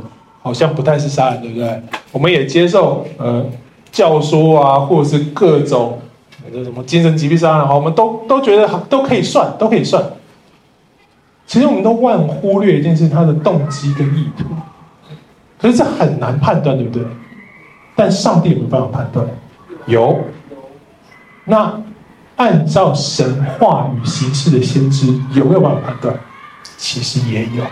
[0.42, 1.82] 好像不太是杀人，对不对？
[2.12, 3.44] 我们也接受呃
[3.92, 5.98] 教唆啊，或者是各种。
[6.50, 10.02] 这什么精神疾病杀人，我们都都觉得都可以算，都可以算。
[11.46, 14.44] 其实我们都忘忽略一件事，他的动机跟意图。
[15.60, 17.02] 可是这很难判断，对不对？
[17.94, 19.26] 但上帝有没有办法判断？
[19.84, 20.18] 有。
[21.44, 21.78] 那
[22.38, 26.18] 按照神话与形式的先知有没有办法判断？
[26.76, 27.64] 其实也有。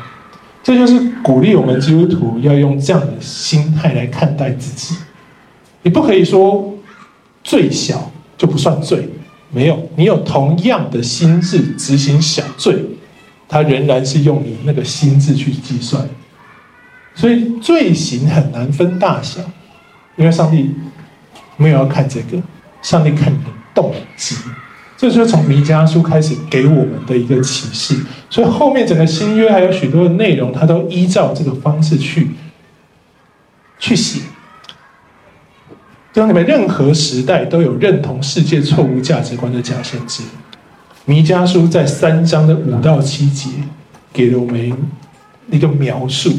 [0.63, 4.97] 这就是鼓励我们基督徒要用这样的心态来看待自己。
[5.83, 6.75] 你不可以说
[7.45, 9.09] 罪小就不算罪，
[9.51, 12.85] 没有，你有同样的心智执行小罪，
[13.49, 16.05] 他仍然是用你那个心智去计算。
[17.15, 19.41] 所以罪行很难分大小，
[20.17, 20.75] 因为上帝
[21.57, 22.43] 没有要看这个，
[22.83, 24.35] 上帝看你的动机。
[24.97, 27.95] 这就是从弥迦书开始给我们的一个启示，
[28.31, 32.31] 所以后面整个新约还有许多的内容，它都依照这个方式去
[33.79, 34.23] 去写。
[36.15, 40.23] 兄弟们，任何时代都有认同世界错误价值观的假先知。
[41.05, 43.51] 弥迦书在三章的五到七节
[44.15, 44.73] 给了我们
[45.51, 46.33] 一个描述，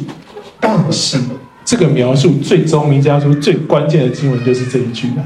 [0.60, 1.20] 但是
[1.64, 5.24] 这个描述最终弥迦书最关键的经文就是这一句了。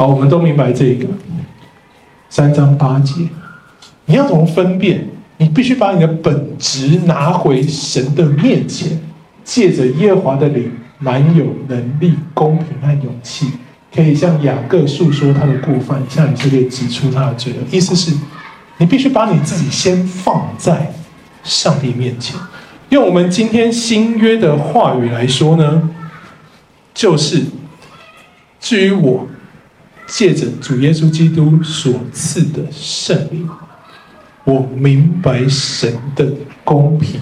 [0.00, 1.06] 好，我们都明白这个。
[2.30, 3.28] 三章八节，
[4.06, 5.06] 你要怎么分辨？
[5.36, 8.98] 你必须把你的本质拿回神的面前，
[9.44, 13.46] 借着耶和华的灵，满有能力、公平和勇气，
[13.94, 17.58] 可以向雅各诉说他的过犯，向以色列指出他的罪恶。
[17.70, 18.16] 意思是，
[18.78, 20.94] 你必须把你自己先放在
[21.44, 22.40] 上帝面前。
[22.88, 25.90] 用我们今天新约的话语来说呢，
[26.94, 27.44] 就是
[28.58, 29.26] 至于我。
[30.10, 33.48] 借着主耶稣基督所赐的圣灵，
[34.42, 36.26] 我明白神的
[36.64, 37.20] 公平，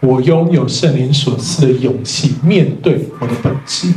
[0.00, 3.92] 我拥有圣灵所赐的勇气面对我的本质，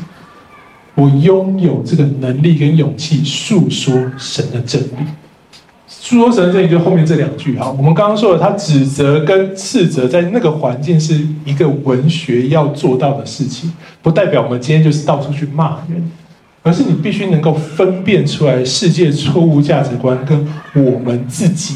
[0.95, 5.07] 我拥有这个能力跟勇气诉说神的真理。
[5.87, 7.71] 诉说神的真理，就后面这两句哈。
[7.71, 16.11] 我们刚刚说了，他指责跟斥责，在那个环境是一个文学要做到的事情，不代表我们今天就是到处去骂人。
[16.69, 21.75] 而是你必须能够分辨出来世界错误价值观跟我们自己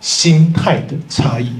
[0.00, 1.50] 心态的差异，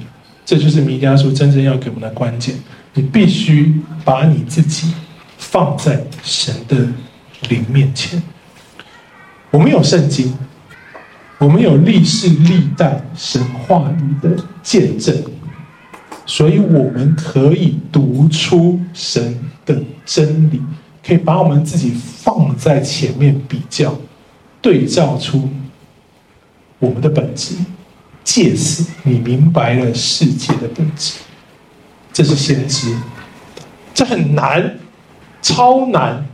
[0.45, 2.55] 这就是弥迦书真正要给我们的关键。
[2.93, 3.75] 你必须
[4.05, 4.93] 把你自己
[5.39, 6.77] 放在神的
[7.49, 8.23] 灵面前。
[9.51, 10.37] 我们有圣经，
[11.39, 15.17] 我们有历世历代神话语的见证，
[16.27, 19.75] 所以我们可以读出神的
[20.05, 20.61] 真理。
[21.09, 21.91] 可以把我们自己
[22.23, 23.95] 放在前面比较，
[24.61, 25.49] 对照出
[26.79, 27.55] 我们的本质，
[28.23, 31.15] 借此你明白了世界的本质。
[32.13, 32.95] 这是先知，
[33.95, 34.79] 这很难，
[35.41, 36.27] 超难。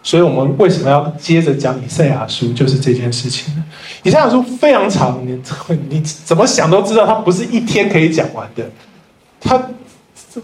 [0.00, 2.52] 所以我们为什么要接着讲以赛亚书？
[2.52, 3.64] 就是这件事情呢。
[4.04, 5.40] 以赛亚书非常长，你
[5.88, 8.70] 你怎么想都知道，它不是一天可以讲完的，
[9.40, 9.60] 它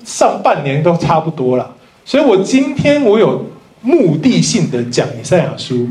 [0.05, 1.77] 上半年都差不多了。
[2.05, 3.47] 所以我今天我有。
[3.87, 5.89] 目的性的讲以赛亚书，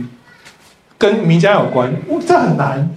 [0.98, 1.94] 跟弥迦有关，
[2.28, 2.90] 这很难。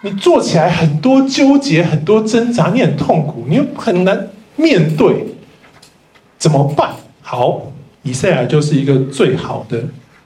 [0.00, 5.24] 你做起来很多纠结，很多挣扎，你很痛苦，你又很难面对，
[6.36, 6.90] 怎么办？
[7.20, 9.84] 好，以赛亚就是一个最好的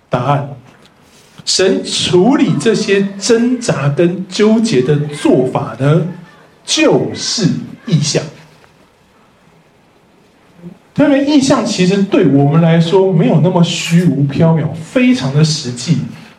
[0.09, 0.49] 答案。
[1.45, 6.07] 神处理这些挣扎跟纠结的做法呢，
[6.65, 7.47] 就是
[7.85, 8.23] 异象。
[10.99, 15.99] 因为意象其实对我们来说没有那么虚无缥缈，非常的实际。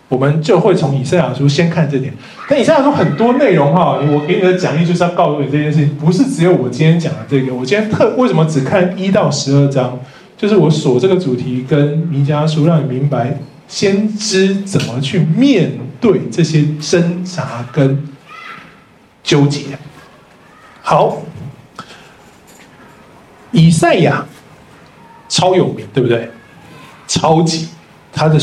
[0.10, 2.14] 我们就会从以赛亚书先看这点。
[2.50, 7.54] 但以赛亚书很多内容哈，我给你的讲义就是要告诉你这件事情，不是只有我今天讲的这个。
[7.54, 10.00] 我今天特为什么只看一到十二章？
[10.38, 18.08] 就是我锁这个主题跟弥迦书，让你明白先知怎么去面对这些挣扎跟
[19.22, 19.66] 纠结。
[20.82, 21.22] 好，
[23.52, 24.26] 以赛亚。
[25.28, 26.30] 超有名，对不对？
[27.08, 27.68] 超级，
[28.12, 28.38] 他的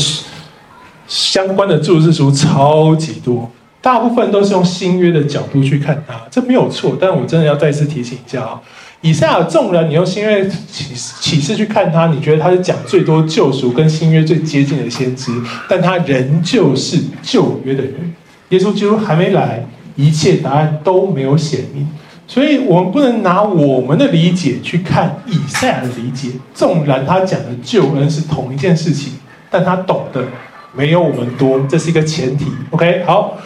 [1.07, 6.97] 相关的注释书超级多，大部分都是用新约的角度去看他，这没有错。
[6.99, 8.59] 但我真的要再次提醒一下啊，
[9.01, 15.31] 以赛亚众人，你用新约启启示去看他，你觉得他是讲最多救赎跟新约最接近的先知，
[15.69, 18.15] 但他仍旧是旧约的人。
[18.49, 19.63] 耶稣基督还没来，
[19.95, 21.87] 一切答案都没有显明。
[22.27, 29.13] 所以我们不能拿我们的理解去看以赛亚的理解，纵然他讲的救恩是同一件事情，
[29.51, 30.25] 但他懂得
[30.73, 32.47] 没有我们多，这是一个前提。
[32.71, 33.37] OK，好，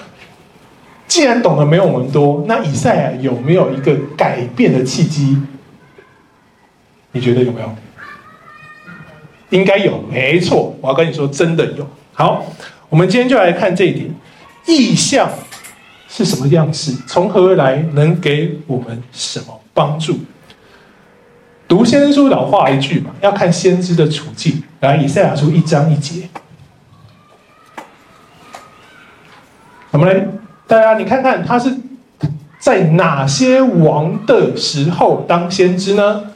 [1.07, 5.37] 既然懂得没有我们多，那以赛亚有没有一个改变的契机？
[7.11, 7.75] 你觉得有没有？
[9.49, 10.75] 应该有，没错。
[10.79, 11.85] 我要跟你说，真的有。
[12.13, 12.45] 好，
[12.87, 14.15] 我们今天就来看这一点，
[14.67, 15.29] 意象。
[16.19, 16.91] 是什么样式？
[17.07, 17.77] 从何而来？
[17.93, 20.19] 能给我们什么帮助？
[21.65, 24.61] 读先知书老话一句嘛，要看先知的处境。
[24.81, 26.27] 来，以赛亚书一章一节，
[29.91, 30.27] 我们来，
[30.67, 31.73] 大家你看看，他是
[32.59, 36.31] 在哪些王的时候当先知呢？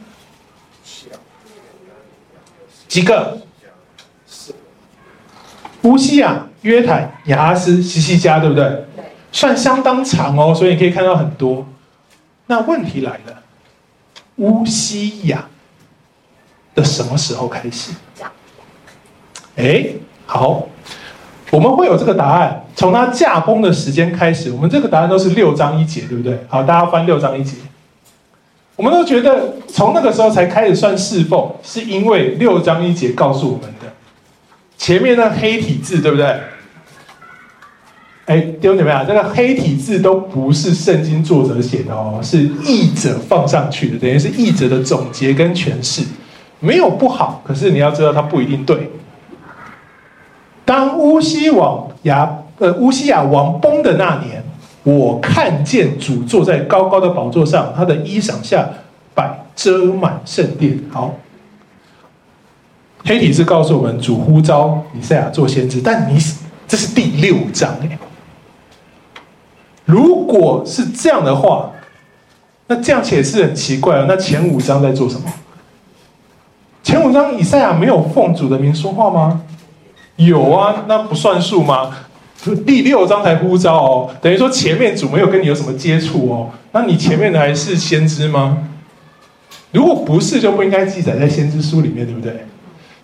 [2.88, 3.39] 几个？
[5.81, 8.86] 乌西亚、约坦、亚哈斯、西西家，对不对？
[9.34, 11.65] 算相当长哦，所以你可以看到很多。
[12.45, 13.43] 那问题来了，
[14.36, 15.45] 乌西亚
[16.75, 17.91] 的什么时候开始？
[19.57, 19.88] 哎，
[20.25, 20.67] 好，
[21.51, 22.63] 我们会有这个答案。
[22.75, 26.39] 从他驾崩的时间开始，我们这个答案都是六章一节，对不对？
[26.47, 27.57] 好，大家翻六章一节。
[28.75, 33.93] 我们都觉得从那个时候才开始算侍奉，是因为六章一节告诉我们的。
[34.77, 36.39] 前面那黑体字，对不对？
[38.26, 46.03] 哎，弟兄姊妹啊，这个黑体字都不是圣经作者写的哦，是译者放上去的，等于是译者的总结跟诠释，
[46.61, 48.89] 没有不好，可是你要知道它不一定对。
[50.63, 54.41] 当乌西王亚呃乌西亚王崩的那年，
[54.84, 58.69] 我看见主坐在高高的宝座上，他的衣裳下
[59.13, 60.80] 摆遮满圣殿。
[60.89, 61.13] 好，
[63.03, 66.17] 黑体字告诉我们主呼召以赛亚做先知，但你
[66.65, 67.99] 这是第六章哎。
[69.86, 71.71] 如果是这样的话，
[72.67, 74.05] 那这样解释很奇怪啊。
[74.07, 75.25] 那前五章在做什么？
[76.81, 79.41] 前五章以赛亚没有奉主的名说话吗？
[80.15, 81.91] 有啊，那不算数吗？
[82.65, 86.49] 第六章才呼召哦，等于说前面主没有跟你有什么接触哦。
[86.71, 88.57] 那你前面的还是先知吗？
[89.71, 92.45] 如果不是，就不应该记载在先知书里面，对不对？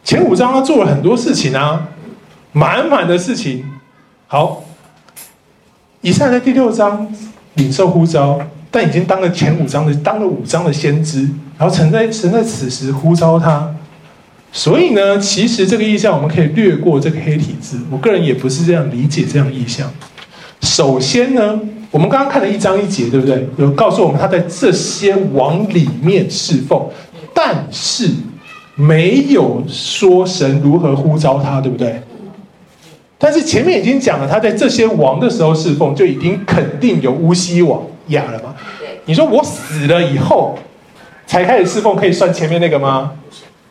[0.04, 1.90] 前五章他做了很多事情啊，
[2.52, 3.66] 满满的事情。
[4.28, 4.64] 好。
[6.02, 7.06] 以赛在第六章
[7.56, 8.40] 领受呼召，
[8.72, 11.28] 但已经当了前五章的，当了五章的先知，
[11.58, 13.76] 然后神在神在此时呼召他，
[14.54, 17.78] 所以呢，其实这个意象我们可以略过这个黑体字。
[17.92, 19.92] 我个人也不是这样理解这样意象。
[20.62, 21.60] 首先呢，
[21.92, 23.46] 我们刚刚看了一章一节，对不对？
[23.58, 26.82] 有告诉我们他在这些王里面侍奉，
[27.34, 28.10] 但是
[28.76, 32.02] 没有说神如何呼召他，对不对？
[33.22, 38.56] 但是前面已经讲了，他在这些王的时候侍奉，就已经肯定有乌西王亚了嘛？
[39.06, 40.58] 你说我死了以后
[41.28, 43.12] 才开始侍奉，可以算前面那个吗？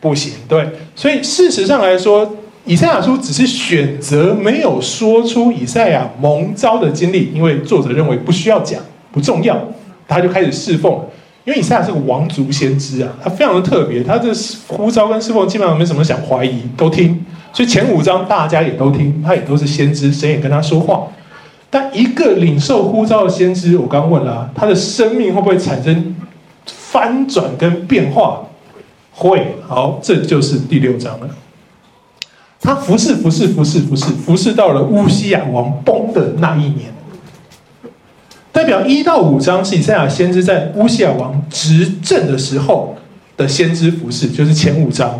[0.00, 0.68] 不行，对。
[0.94, 2.36] 所以事实上来说，
[2.66, 8.80] 以赛亚书只是选择没有说出以赛亚蒙召的经历，因为作者认为不需要讲，
[9.10, 9.58] 不重要，
[10.06, 11.00] 他就开始侍奉。
[11.44, 14.30] 因为以赛亚是个王族先知啊，他非常的特别，他这
[14.66, 17.24] 呼召跟侍奉基本上没什么想怀疑，都听。
[17.52, 21.08] 所以前五章大家也都听，他也都是先知，谁也跟他说话。
[21.70, 26.14] 但一个领受呼召的先知，我刚问了，他的生命会不会产生
[26.66, 28.42] 翻转跟变化？
[29.12, 29.56] 会。
[29.66, 31.28] 好，这就是第六章了。
[32.60, 36.92] 他服侍、服侍、服侍、服侍，服侍到了乌西亚王崩的那一年。
[38.52, 42.96] 代表一到五章是以赛亚先知在乌西亚王执政的时候
[43.36, 45.18] 的先知服侍，就是前五章。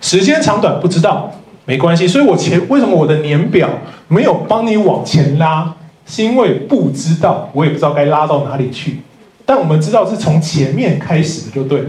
[0.00, 1.32] 时间长短不知道。
[1.66, 3.68] 没关系，所以我前为什么我的年表
[4.08, 5.74] 没有帮你往前拉，
[6.06, 9.00] 是因为不知道，我也不知道该拉到哪里去。
[9.44, 11.88] 但我们知道是从前面开始的就对了，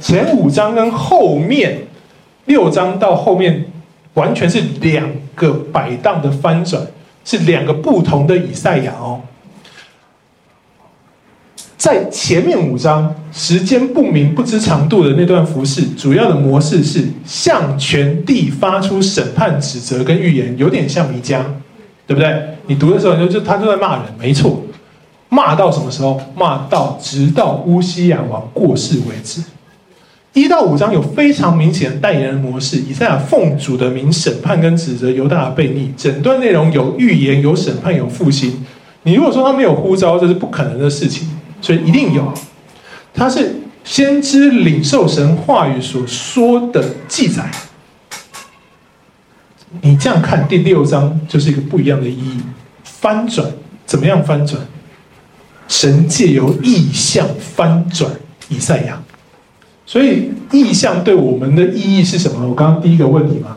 [0.00, 1.76] 前五章跟后面
[2.46, 3.64] 六章到后面
[4.14, 6.80] 完全是两个摆荡的翻转，
[7.24, 9.20] 是两个不同的以赛亚哦。
[11.76, 21.40] 在前面五章时间不明、不知长度的那段服饰，主要的模式是向全地发出审判、指责跟预言，有点像弥迦，
[22.06, 22.34] 对不对？
[22.66, 24.62] 你读的时候就就他就在骂人，没错，
[25.28, 26.18] 骂到什么时候？
[26.34, 29.42] 骂到直到乌西亚王过世为止。
[30.32, 38.64] 一到五章有非常明显的代言人模式，以赛亚奉主的名审判跟指责犹大的悖逆，整段内容有预言、有审判、有复兴。
[39.02, 41.28] 你如果说他没有呼召，这是不可能的事情。
[41.66, 42.32] 所以一定有，
[43.12, 47.50] 他是先知领受神话语所说的记载。
[49.80, 52.40] 你这样看第六章就是一个不一样的意义，
[52.84, 53.50] 翻转
[53.84, 54.64] 怎么样翻转？
[55.66, 58.12] 神借由意象翻转
[58.48, 59.02] 以赛亚，
[59.84, 62.46] 所以意象对我们的意义是什么？
[62.46, 63.56] 我刚刚第一个问题嘛，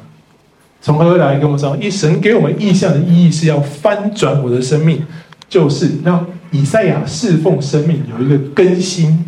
[0.82, 1.36] 从何而来？
[1.38, 5.06] 跟我们说，一神给我们意象的意义是要翻转我的生命，
[5.48, 6.26] 就是让。
[6.52, 9.26] 以赛亚侍奉生命有一个更新，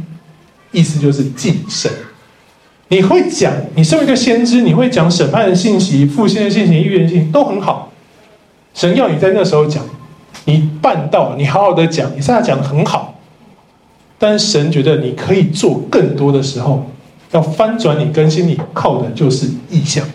[0.72, 1.92] 意思就是晋升。
[2.88, 7.92] 你会讲，你身为一个先知，你会讲审判的信息、复兴的信息、预言信息都很好。
[8.74, 9.84] 神要你在那时候讲，
[10.46, 13.20] 你办到，你好好的讲，以赛亚讲得很好。
[14.18, 16.90] 但是神觉得你可以做更多的时候，
[17.32, 20.06] 要翻转你、更新你，靠的就是意象。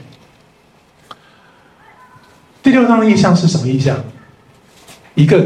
[2.63, 3.97] 第六章的意象是什么意象？
[5.15, 5.45] 一个。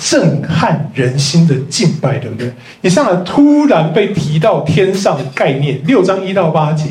[0.00, 2.52] 震撼人心的敬拜，对不对？
[2.82, 6.90] 以赛亚突然被提到天上的概念，六章一到八节，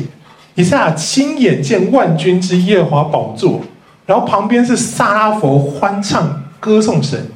[0.54, 3.60] 以赛亚亲眼见万军之耶和华宝座，
[4.06, 7.26] 然后旁边是撒拉弗欢唱歌颂神，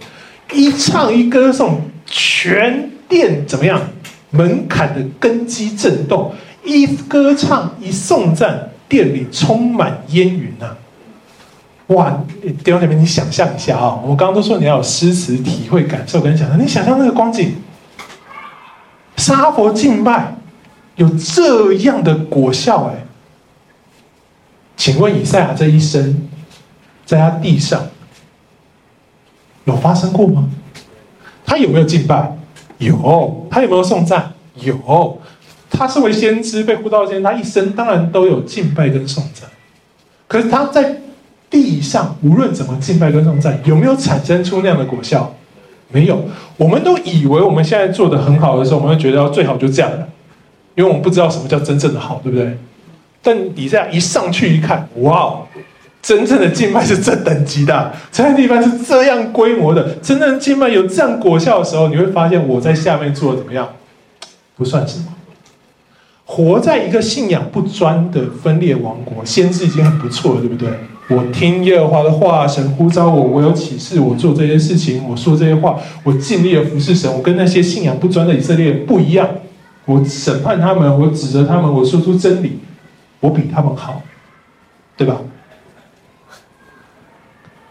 [0.53, 3.81] 一唱一歌颂，全殿怎么样？
[4.33, 6.33] 门槛的根基震动，
[6.64, 10.77] 一歌唱一颂赞，殿里充满烟云啊！
[11.91, 14.03] 哇，弟兄姐妹，你想象一下啊、哦！
[14.05, 17.57] 我刚刚都说你要有诗词体会、感受跟想象，你想象那个光景，
[19.16, 20.36] 沙佛敬拜
[20.95, 23.05] 有这样的果效哎！
[24.76, 26.28] 请问以赛亚这一生，
[27.05, 27.88] 在他地上
[29.64, 30.49] 有发生过吗？
[31.45, 32.36] 他有没有敬拜？
[32.78, 33.49] 有。
[33.51, 34.32] 他有没有送赞？
[34.55, 35.20] 有。
[35.68, 39.51] 他是为先知被呼到先，他一生当然都有敬拜跟送赞。
[40.28, 41.01] 可是他在。
[41.51, 45.35] 地上无论怎么敬拜跟颂赞，有没有产生出那样的果效？
[45.89, 46.25] 没有。
[46.57, 50.09] 我们都以为我们现在做得很好的时候，我们会觉得最好就这样了，
[50.77, 52.57] 因为我们不知道什么叫真正的好，对不对？
[53.21, 55.47] 但底下一上去一看，哇哦，
[56.01, 63.69] 真正的敬拜是这等级的，这样地方是这样规模的，真正的敬拜有这样果效的时候，你会发现我在下面做的怎么样？
[64.57, 65.07] 不算什么。
[66.25, 70.71] 活在一个信仰不专的分裂王国，先知已经很不错了，对不对？
[71.11, 77.13] 我听耶和华的话，神呼召我，我有启示，我做这些事情，我说这些话，我尽力的服侍神。
[77.13, 79.29] 我跟那些信仰不专的以色列不一样，
[79.87, 82.61] 我审判他们，我指责他们，我说出真理，
[83.19, 84.01] 我比他们好，
[84.97, 85.17] 对吧？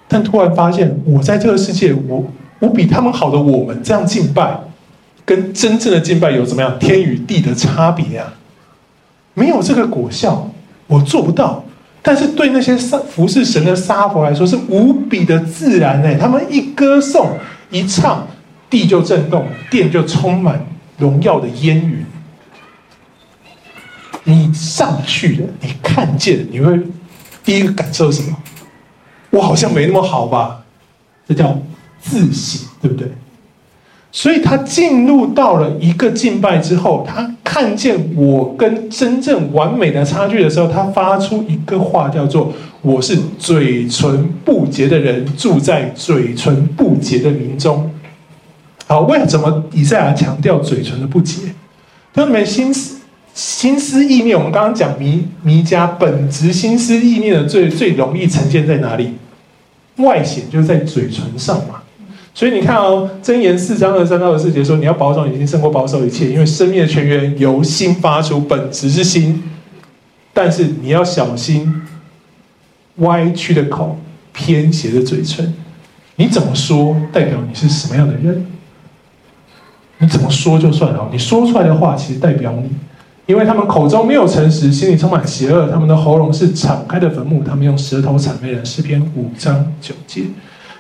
[0.10, 2.26] 但突然发现，我在这个世界，我
[2.60, 4.60] 我比他们好的，我们这样敬拜，
[5.24, 8.34] 跟真正的敬拜有怎么样天与地的差别啊？
[9.34, 10.52] 没有这个果效，
[10.88, 11.64] 我做不到。
[12.02, 17.38] 但是对那些服侍神的沙佛来说是无比的自然哎，他们一歌颂
[17.70, 18.26] 一唱，
[18.70, 20.66] 地就震动，殿就充满
[20.98, 22.06] 荣耀的烟云。
[24.24, 26.80] 你上去了，你看见，你会
[27.44, 28.38] 第一个感受什么？
[29.32, 30.64] 我好像没那么好吧？
[31.28, 31.60] 这叫
[32.02, 33.12] 自省，对不对？
[34.12, 47.90] 所以他进入到了一个敬拜之后，他看见我跟真正完美的差距的时候，他发出一个话，叫做“我是嘴唇不洁的人，住在嘴唇不洁的民中”。
[48.86, 51.42] 好，为什么以赛亚强调嘴唇的不洁？
[52.14, 53.00] 他们心思
[53.34, 59.16] 心思意念，我们刚刚讲弥弥迦本质心思意念的最最容易呈现在哪里？
[59.96, 61.82] 外显就在嘴唇上嘛。
[62.40, 69.44] 所以你看哦，《箴言》四章二三到四节说，你要保守你心，胜过保守一切，因为生命的泉源由心发出，本质是心。
[70.32, 71.82] 但是你要小心
[73.00, 74.00] 歪曲的口、
[74.32, 75.54] 偏斜的嘴唇。
[76.16, 78.46] 你怎么说，代表你是什么样的人？
[79.98, 82.70] 你怎么说就算了，你说出来的话，其实代表你，
[83.26, 88.66] 因为他们口中没有诚实，心里充满邪恶，他们的喉咙是敞开的坟墓，他们用舌头谄媚人。
[88.66, 90.22] 诗篇五章九节，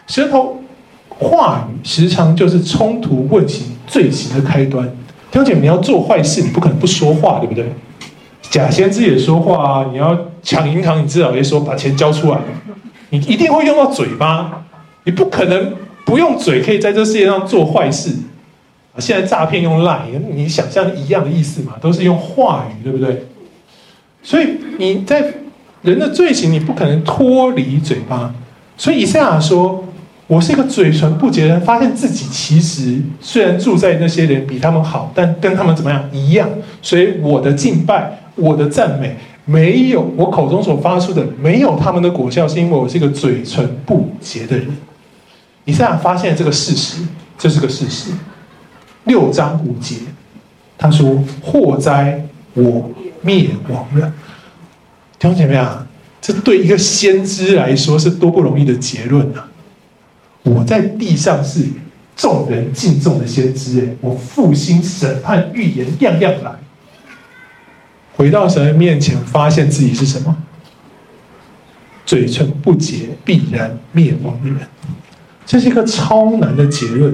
[0.07, 0.59] 舌头。
[1.20, 4.88] 话语时常就是冲突问题罪行的开端。
[5.30, 7.72] 弟兄姐，你要做坏事，你不可能不说话，对不对？
[8.49, 9.86] 假先知也说话啊。
[9.91, 12.39] 你要抢银行，你至少也说把钱交出来。
[13.09, 14.65] 你一定会用到嘴巴，
[15.03, 15.74] 你不可能
[16.05, 18.11] 不用嘴，可以在这世界上做坏事。
[18.93, 21.74] 啊，现在诈骗用赖你想象一样的意思嘛？
[21.82, 23.28] 都是用话语，对不对？
[24.24, 25.34] 所以你在
[25.82, 28.34] 人的罪行，你不可能脱离嘴巴。
[28.78, 29.84] 所以以赛亚说。
[30.30, 36.47] 我是一个嘴唇不洁的人，发现自己其实虽然住在那些人比他们好，但跟他们怎么样一样。
[36.84, 44.67] 所以我的敬拜，我的赞美，没有我口中所发出的，没有他们的果效，是因为我是一个嘴唇不洁的人。
[45.65, 47.01] 以赛亚发现这个事实，
[47.36, 48.11] 这是个事实。
[49.05, 49.95] 六章五节，
[50.77, 52.23] 他说：“祸灾，
[52.53, 52.91] 我
[53.23, 54.13] 灭亡了。”
[55.17, 55.88] 弟兄姐妹啊，
[56.21, 59.49] 这对一个先知来说是多不容易的结论啊！
[60.43, 61.65] 我在地上是
[62.15, 66.51] 众人敬重的先知，哎，我复兴审判预言样样来。
[68.15, 70.35] 回到神面前，发现自己是什么？
[72.05, 74.59] 嘴唇不洁，必然灭亡的人。
[75.45, 77.13] 这是一个超难的结论。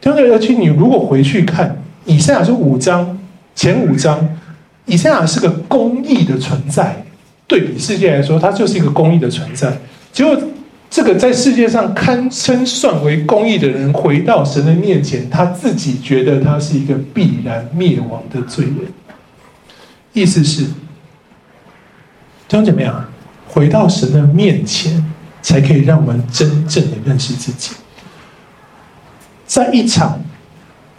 [0.00, 0.30] 对不对？
[0.30, 3.18] 而且你如果回去看以赛亚书五章
[3.54, 4.38] 前五章，
[4.84, 7.04] 以赛亚是个公义的存在，
[7.46, 9.78] 对比世界来说，他就是一个公义的存在。
[10.12, 10.36] 结果。
[10.88, 18.76] 这个在世界上堪称算为公义的人，回到神的面前，他自己觉得他是一个必然灭亡的罪人。
[20.12, 20.72] 意思是，弟
[22.50, 23.08] 兄姐妹啊，
[23.46, 25.04] 回到神的面前，
[25.42, 27.74] 才可以让我们真正的认识自己。
[29.44, 30.24] 在一场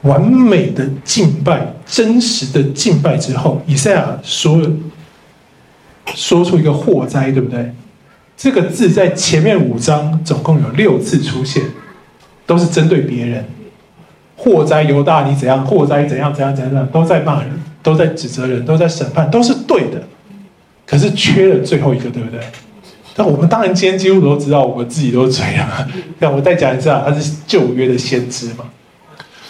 [0.04, 4.62] 完美的敬拜、真实的敬拜之后，以赛亚说
[6.14, 7.74] 说出一个祸灾，对不对？
[8.38, 11.64] 这个字在前面五章总共有六次出现，
[12.46, 13.44] 都是针对别人。
[14.36, 15.66] 祸灾犹大，你怎样？
[15.66, 16.32] 祸灾怎样？
[16.32, 16.56] 怎样？
[16.56, 16.88] 怎样？
[16.92, 17.50] 都在骂人，
[17.82, 20.04] 都在指责人，都在审判，都是对的。
[20.86, 22.40] 可是缺了最后一个，对不对？
[23.16, 25.68] 那我们当然今天几乎都知道，我们自己都这样。
[26.20, 28.66] 那我再讲一下，他是旧约的先知嘛。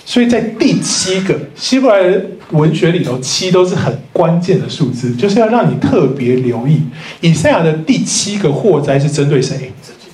[0.05, 2.17] 所以在第七个希伯来
[2.51, 6.81] 文学里头，七都是很关键的数字，就是要让你特别留意。
[7.21, 9.73] 以赛亚的第七个祸灾是针对谁？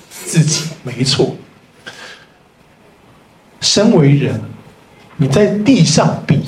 [0.10, 1.36] 自己，没错。
[3.62, 4.42] 身为人，
[5.18, 6.40] 你在地上比，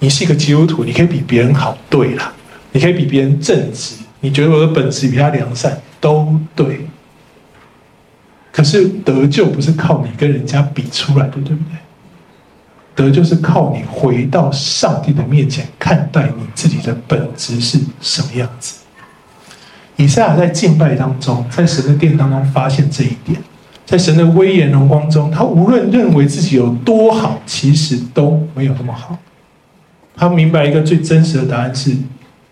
[0.00, 2.32] 你是一个基督徒，你可以比别人好，对了，
[2.72, 6.86] 你可以比别人正直，你觉得我的本质比他良善，都对。
[8.50, 11.78] 可是得救不是靠你跟人家比出来的，对不对？
[12.98, 18.74] 德就是靠你回到上帝的面前，看待你自己的本质是什么样子。
[19.94, 23.40] 以赛亚在敬拜当中，在神的殿当中发现这一点，
[23.86, 29.16] 在神的威严荣光中，他无论认为自己有多好，其实都没有那么好。
[30.16, 31.96] 他明白一个最真实的答案是：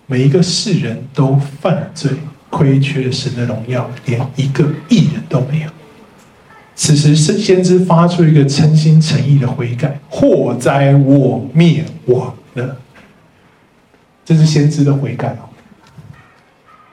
[0.07, 2.13] 每一个世人都犯罪，
[2.51, 5.71] 亏缺神的荣耀，连一个义人都没有。
[6.79, 12.77] 此时，先知发出一个诚心诚意的悔改：“祸灾，我灭亡了。”
[14.27, 15.49] 这是先知的悔改哦。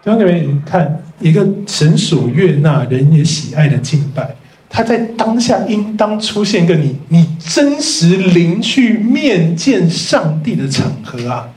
[0.04, 4.34] 弟兄姊妹，你看一个神所悦纳、人也喜爱的敬拜，
[4.70, 11.50] 他在当下应当出现一个你你真实临去面见上帝的场合啊！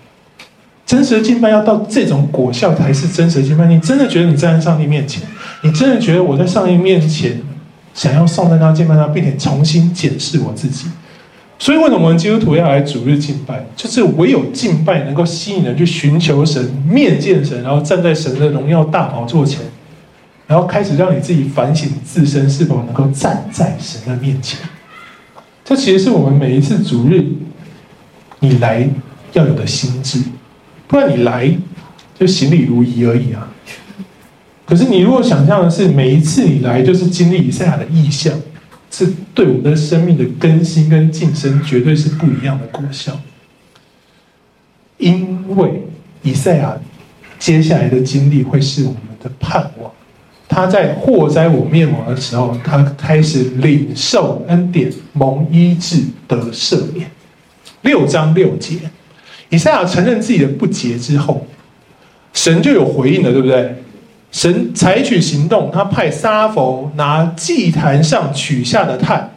[0.85, 3.67] 真实的敬拜要到这种果效才是真实的敬拜。
[3.67, 5.23] 你真的觉得你站在上帝面前？
[5.63, 7.41] 你真的觉得我在上帝面前？
[7.97, 10.87] 想要颂赞他、敬拜他，并且重新检视我自己。
[11.59, 13.65] 所以，为什么我们基督徒要来主日敬拜？
[13.75, 19.63] 就是唯有敬拜能够吸引人去寻求神、面见神，然后站在神的荣耀大宝座前，
[20.47, 24.61] 然后开始让你自己反省自身是否能够站在神的面前。
[25.65, 27.25] 这其实是我们每一次主日
[28.41, 28.87] 你来
[29.33, 30.23] 要有的心智，
[30.87, 31.51] 不然你来
[32.21, 33.49] 就行礼如仪而已啊。
[34.67, 38.35] 可是，你如果想象的是每一次你来就是经历以赛亚的异象，
[38.91, 43.17] 是对我们的生命的更新跟晋升，绝对是不一样的果效。
[44.99, 45.83] 因为
[46.23, 46.77] 以赛亚
[47.39, 49.93] 接下来的经历会是我们的盼望。
[50.49, 57.09] 他在祸灾我灭亡的时候，他开始领受恩典，蒙医治得赦免。
[57.83, 58.79] 六章六节，
[59.49, 61.47] 以赛亚承认自己的不洁之后，
[62.33, 63.77] 神就有回应了，对不对？
[64.31, 69.37] 神采取行动，他派撒拉弗拿祭坛上取下的炭。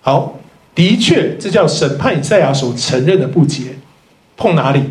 [0.00, 0.38] 好，
[0.74, 3.76] 的确，这叫审判以赛亚所承认的不洁。
[4.36, 4.82] 碰哪里？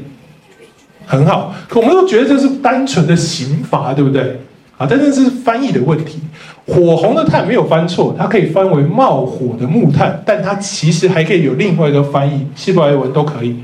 [1.05, 1.55] 很好。
[1.69, 4.41] 可我们都觉得这是单纯的刑罚，对不对？
[4.77, 6.19] 啊，但是这是翻译的问题。
[6.67, 13.55] 火红的炭没有翻错，它可以翻为冒火的木炭，但它其实还可以有另外一个翻译，希伯来文都可以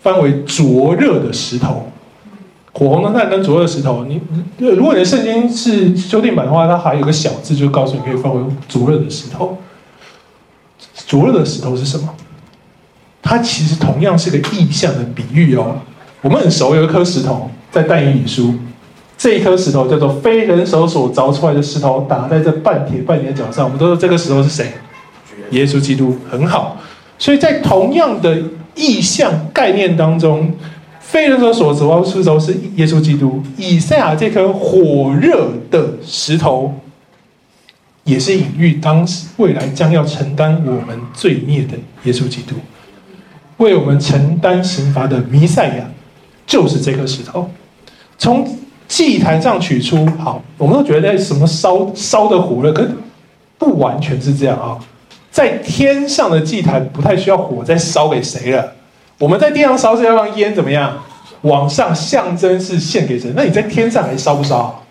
[0.00, 1.92] 翻为灼热的石头。
[2.80, 4.18] 火红的炭跟灼热的石头，你
[4.56, 9.58] 如果你的圣经是修订版的话，它还有个小字，就告诉你可以放为灼热的石头。
[11.06, 12.08] 灼热的石头是什么？
[13.20, 15.76] 它其实同样是个意象的比喻哦。
[16.22, 18.54] 我们很熟，有一颗石头在但以理书，
[19.18, 23.66] 这一颗石头叫做非人手所凿出来的石头，打在这半铁半泥的脚上。
[23.66, 24.72] 我们都说这个石头是谁？
[25.50, 26.16] 耶稣基督。
[26.30, 26.78] 很好，
[27.18, 28.38] 所以在同样的
[28.74, 30.50] 意象概念当中。
[31.10, 36.72] 非人手所指望出的是耶稣基督，以赛亚这颗火热的石头，
[38.04, 42.54] 也是隐喻当时未来将要承担我们罪孽的耶稣基督，
[43.56, 45.90] 为我们承担刑罚的弥赛亚，
[46.46, 47.50] 就是这颗石头。
[48.16, 48.48] 从
[48.86, 52.88] 祭坛上取出，好，我们都觉得什么烧烧的火热，可
[53.58, 54.78] 不完全是这样啊，
[55.32, 58.74] 在天上的祭坛不太需要火再烧给谁了。
[59.20, 60.96] 我们在地上烧是要让烟怎么样
[61.42, 63.30] 往上，象征是献给神。
[63.36, 64.82] 那你在天上还烧不烧？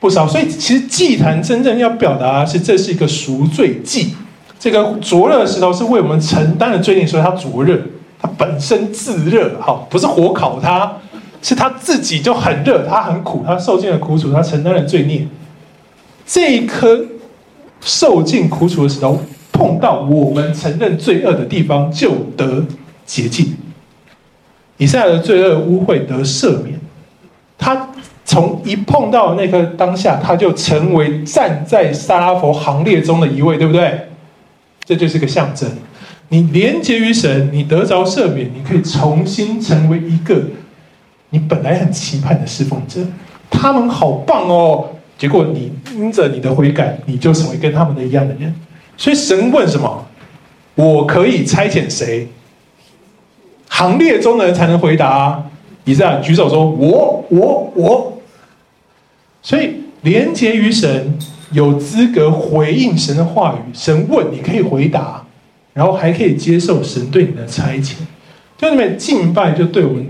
[0.00, 0.26] 不烧。
[0.26, 4.14] 所以其实祭坛真正要表达的是，这是一个赎罪祭。
[4.58, 7.78] 这个灼热的石头是为我们承担了罪孽，所以它灼热，
[8.18, 9.60] 它本身自热。
[9.60, 10.90] 好，不是火烤它，
[11.42, 15.28] 是它自己就很热，它很苦，它受尽了苦楚，它承担了罪孽。
[16.24, 17.04] 这一颗
[17.82, 19.20] 受尽苦楚的石头，
[19.52, 22.64] 碰到我们承认罪恶的地方，就得。
[23.08, 23.56] 洁净，
[24.78, 26.80] 以赛亚的罪恶污秽得赦免。
[27.58, 27.90] 他
[28.24, 34.08] 从一碰到那个当下，他就成为站在撒拉佛行列中的一位，对不对？
[34.84, 35.68] 这就是个象征。
[36.30, 40.40] 你连接于神，你得着赦免，你可以重新成为一个
[41.30, 43.00] 你本来很期盼的侍奉者。
[43.50, 44.90] 他们好棒哦！
[45.16, 48.54] 结果你因着你的悔改，你就成为跟他们的一样的人。
[48.96, 50.06] 所以神问什么？
[50.74, 52.28] 我可以差遣谁？
[53.78, 55.40] 行列中的人才能回答。
[55.84, 58.20] 以赛亚举手说：“我，我，我。”
[59.40, 59.70] 所以
[60.02, 61.16] 连接于神，
[61.52, 63.70] 有资格回应神的话语。
[63.72, 65.24] 神问，你可以回答，
[65.74, 67.92] 然后还可以接受神对你的差遣。
[68.56, 70.08] 就里面敬拜，就对我们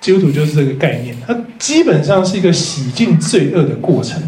[0.00, 1.14] 基督徒就是这个概念。
[1.26, 4.18] 它基本上是一个洗净罪恶的过程。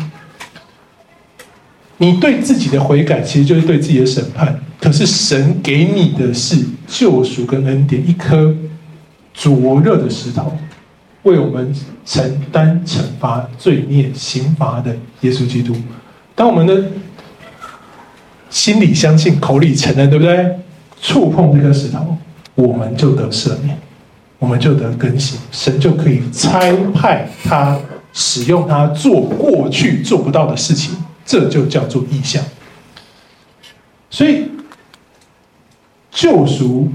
[1.97, 4.61] 你对自己的悔改，其实就是对自己的审判。
[4.78, 8.55] 可是神给你的是救赎跟恩典，一颗
[9.33, 10.57] 灼热的石头。
[11.22, 11.72] 为我们
[12.05, 15.72] 承担惩罚、罪孽、刑罚的耶稣基督，
[16.35, 16.83] 当我们的
[18.51, 20.59] 心里相信、口里承认，对不对？
[21.01, 22.18] 触碰这颗石头，
[22.57, 23.78] 我们就得赦免，
[24.41, 26.59] 我们就得更新，神就可以差
[26.93, 27.78] 派他
[28.12, 32.43] 使用他做过去做不到的事情，这就叫做意象。
[34.11, 34.49] 所以
[36.11, 36.89] 救赎、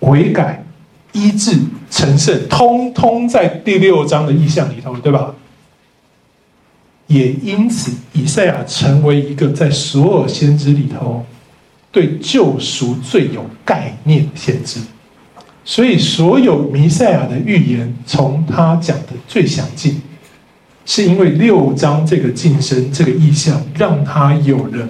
[0.00, 0.61] 悔改。
[1.12, 1.58] 医治、
[1.90, 5.34] 成圣，通通在第六章的意象里头，对吧？
[7.06, 11.26] 也因此，以赛亚成为一个在所有先知里头
[11.90, 14.80] 对救赎最有概念的先知。
[15.64, 20.00] 所以，所有弥赛亚的预言，从他讲的最详尽，
[20.86, 24.88] 是因为六章这个晋升、这个意象，让他有了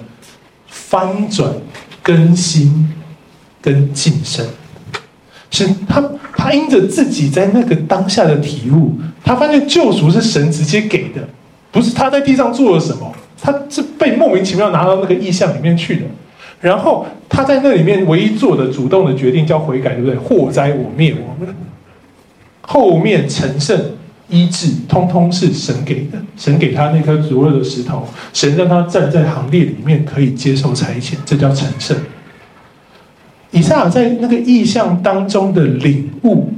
[0.67, 1.53] 翻转、
[2.01, 2.91] 更新
[3.61, 4.47] 跟晋升。
[5.53, 6.03] 是他，
[6.35, 11.21] 他因着自己在那个当下的体悟，他发现救赎是神直接给的，
[11.71, 16.01] 不是他在地上做了什么，他是被莫名其妙拿到那个意象里面去的。
[16.59, 20.15] 然后他在那里面唯一做的主动的决定叫悔改，对不对？
[20.15, 21.53] 祸灾我灭我们，
[22.61, 23.79] 后面成圣
[24.29, 31.95] 医治，通通是神给的，神给他那颗灼热的石头，神让他站在行列里面可以接受差遣，这叫成圣。
[33.53, 36.51] 以赛亚在那个意象当中的领悟，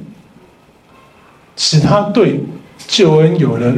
[1.57, 2.39] 使他对
[2.87, 3.75] 救恩有了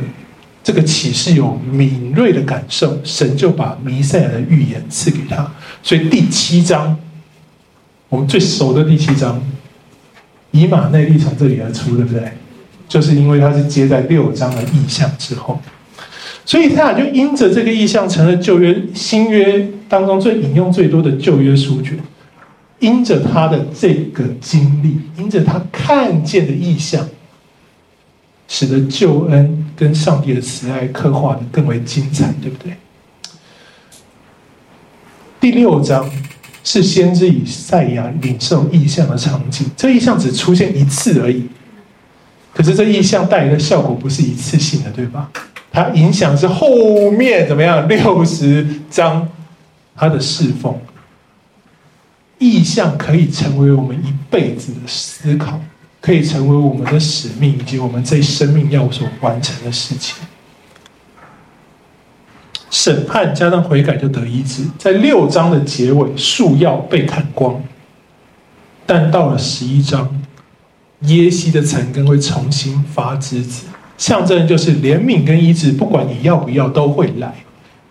[0.64, 2.96] 这个启示，有敏锐的感受。
[3.04, 5.52] 神就把弥赛亚的预言赐给他。
[5.82, 6.96] 所以第七章，
[8.08, 9.42] 我们最熟的第七章，
[10.52, 12.32] 以马内利从这里而出，对不对？
[12.88, 15.60] 就是因为他是接在六章的意象之后，
[16.46, 21.98] 所以他俩就因着这个意象，成了旧约、新约当中最引用最多的旧约书卷。
[22.80, 27.08] 因着他的这个经历，因着他看见的意象，
[28.48, 32.74] 使得救恩跟上帝的慈爱刻画得更为精彩，对不对？
[35.40, 36.10] 第六章
[36.64, 41.48] 是先知以赛亚领受意象的场景，这意象只出现一次而已。
[42.54, 45.32] 可是这意象带来的效果不是一次性的，对吧？
[45.72, 47.88] 它影响是后面怎么样？
[47.88, 49.28] 六十章
[49.96, 50.76] 他的侍奉。
[52.40, 55.60] 意象可以成为我们一辈子的思考，
[56.00, 60.16] 可以成为我们的使命，以及我们这生命要所完成的事情。
[62.70, 67.64] 审判加上悔改就得医治，在六章的结尾，树要被砍光，
[68.86, 70.22] 但到了十一章，
[71.02, 73.66] 耶西的残根会重新发枝子，
[73.98, 77.34] 象征就是怜悯跟医治，不管你要不要都会来。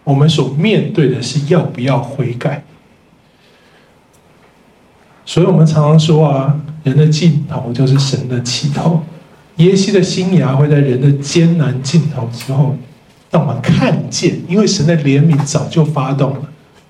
[0.04, 2.62] 我们所面对的是要不要悔改。
[5.26, 9.02] 所以我们常常说啊，人的尽头就是神的起头。
[9.56, 12.76] 耶西的新芽会在人的艰难尽头之后，
[13.30, 16.42] 让我们看见，因为神的怜悯早就发动了，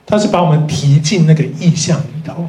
[0.04, 2.48] 他是把我们提进那个意象里头。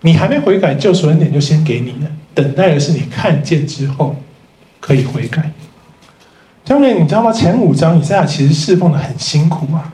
[0.00, 4.16] 你还没悔改，救赎恩典就先给你了，等待的是你看见之后
[4.80, 5.52] 可以悔改。
[6.64, 7.32] 教练，你知道吗？
[7.32, 9.92] 前五章以赛亚其实侍奉的很辛苦啊。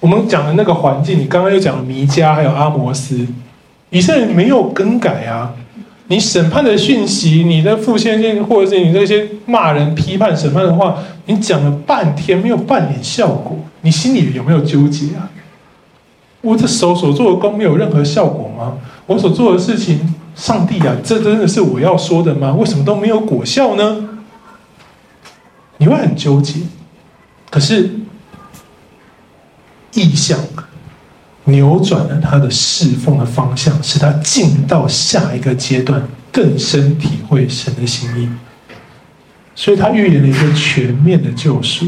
[0.00, 3.26] 我们讲的那个环境，你刚刚又讲了弥迦，还有阿摩斯。
[3.92, 5.52] 以色列没有更改啊！
[6.08, 15.30] 你审判的讯息，你的复兴性，或者是你那些骂人、批判、审判的话，你讲了半天没有半点效果，你心里有没有纠结啊？
[16.40, 18.78] 我这手所做的工没有任何效果吗？
[19.06, 22.54] 我所做的事情，上帝啊，这真的是我要说的吗？
[22.54, 24.08] 为什么都没有果效呢？
[25.76, 26.60] 你会很纠结。
[27.50, 27.90] 可是
[29.92, 30.38] 意向。
[31.44, 38.28] 扭转了他的侍奉的方向，使他进到下一个阶段，更深体会神的心意。
[39.54, 41.86] 所以他预言了一个全面的救赎。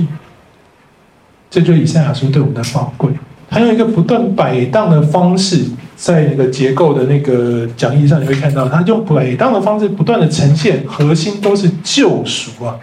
[1.49, 3.11] 这就是以赛亚书对我们的宝贵。
[3.49, 12.77] 他用一个不断摆荡的方式，在那个结构的那个讲义上，你会看到，他用摆荡的方式不断的呈现，核心都是救赎啊，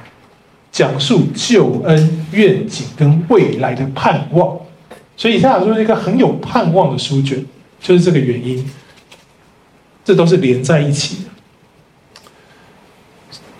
[0.72, 4.55] 讲述救恩愿景跟未来的盼望。
[5.22, 7.45] 所以以赛亚书是一个很有盼望的书卷，
[7.80, 8.67] 就是这个原因。
[10.03, 11.30] 这都是连在一起的。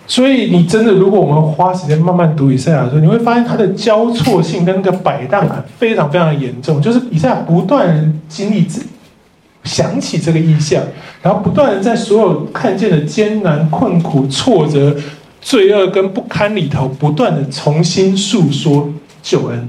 [0.08, 6.82] 所以你真的，如果我们花时间慢慢读以赛亚书，你会发现它的交错性跟那个摆荡感非常非常严重。
[6.82, 8.80] 就是以赛亚不断经历这
[9.62, 10.82] 想起这个意象，
[11.22, 14.96] 然后不断的在所有看见的艰难、困苦、挫折、
[15.40, 18.92] 罪恶跟不堪里头，不断的重新诉说
[19.22, 19.68] 救恩，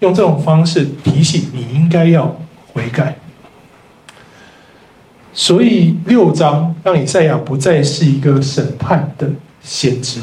[0.00, 2.36] 用这种方式提醒你应该要
[2.72, 3.16] 悔改。
[5.32, 9.30] 所以六章让以赛亚不再是一个审判的。
[9.68, 10.20] 先知，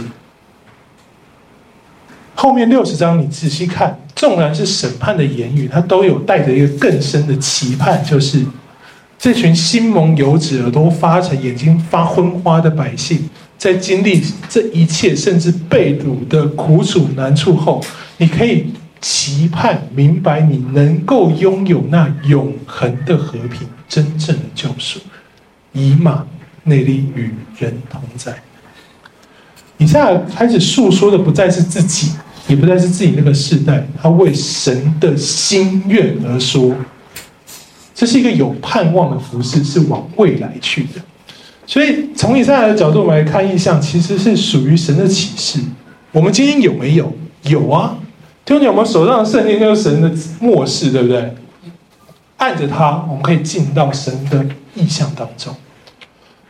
[2.34, 8.41] 后面六十章你仔细看，纵然是审判的言语，它都有带着一个更深的期盼，就是
[9.19, 17.84] 这群心蒙油脂、耳朵发沉、眼睛发昏花的百姓，在经历这一切甚至被掳的苦楚难处后，
[18.15, 18.67] 你可以
[19.04, 24.97] 期盼明白，你能够拥有那永恒的和平、真正的救赎，
[25.74, 26.26] 以马
[26.64, 27.30] 内利与
[27.60, 28.34] 人同在。
[29.78, 32.14] 以赛亚开始诉说的不再是自己，
[32.47, 36.74] 也不再是自己那个世代，他为神的心愿而说，
[37.93, 41.01] 这是一个有盼望的服饰，是往未来去的。
[41.68, 45.60] 所以从以赛亚的角度，我们来看异象，其实是属于神的启示。
[46.14, 47.14] 我们今天有没有？
[47.43, 47.97] 有啊！
[48.46, 51.34] 听众，我们手上的圣经就是神的默示，对不对？
[52.38, 55.56] 按着它，我们可以进到神的意象当中。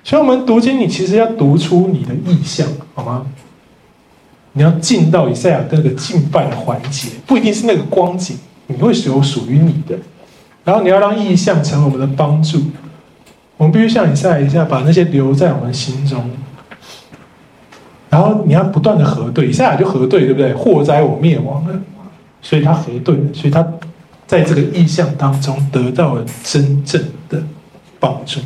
[0.03, 3.25] 所以，我们读经，你其实要读出你的意象，好吗？
[4.53, 8.37] 你要进到以赛亚那个敬拜的环节，不一定是那个光景，
[8.67, 9.95] 你会有属于你的。
[10.63, 12.61] 然后，你要让意象成为我们的帮助。
[13.57, 16.29] 我们必须像以赛亚一下，把那些留在我们心中。
[18.13, 20.53] 然后，你要不断的核对，以赛亚就核对，对不对？
[20.53, 21.81] 祸灾我灭亡了，
[22.43, 23.67] 所以他核对了，所以他
[24.27, 27.41] 在这个意象当中得到了真正的
[27.99, 28.39] 帮助。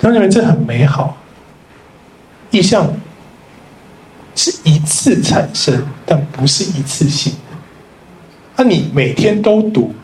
[0.00, 1.16] 他认为这很美好，
[2.50, 2.92] 意象
[4.34, 7.56] 是一次产生，但不是一次性的。
[8.56, 9.94] 那你每天都读，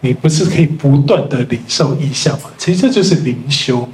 [0.00, 2.50] 你不是可以不断的领受意象吗？
[2.58, 3.88] 其实这就是灵修。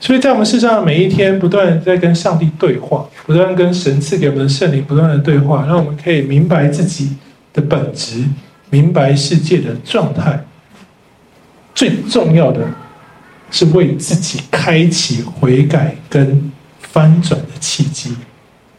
[0.00, 7.16] 所以在我们世上每一天，不断在跟上帝对话，不断跟神赐给我们的圣灵不断的对话，让我们可以明白自己
[7.52, 8.24] 的本质，
[8.70, 10.44] 明白世界的状态。
[11.74, 12.66] 最重要的。
[13.52, 18.14] 是为自己开启悔改跟翻转的契机，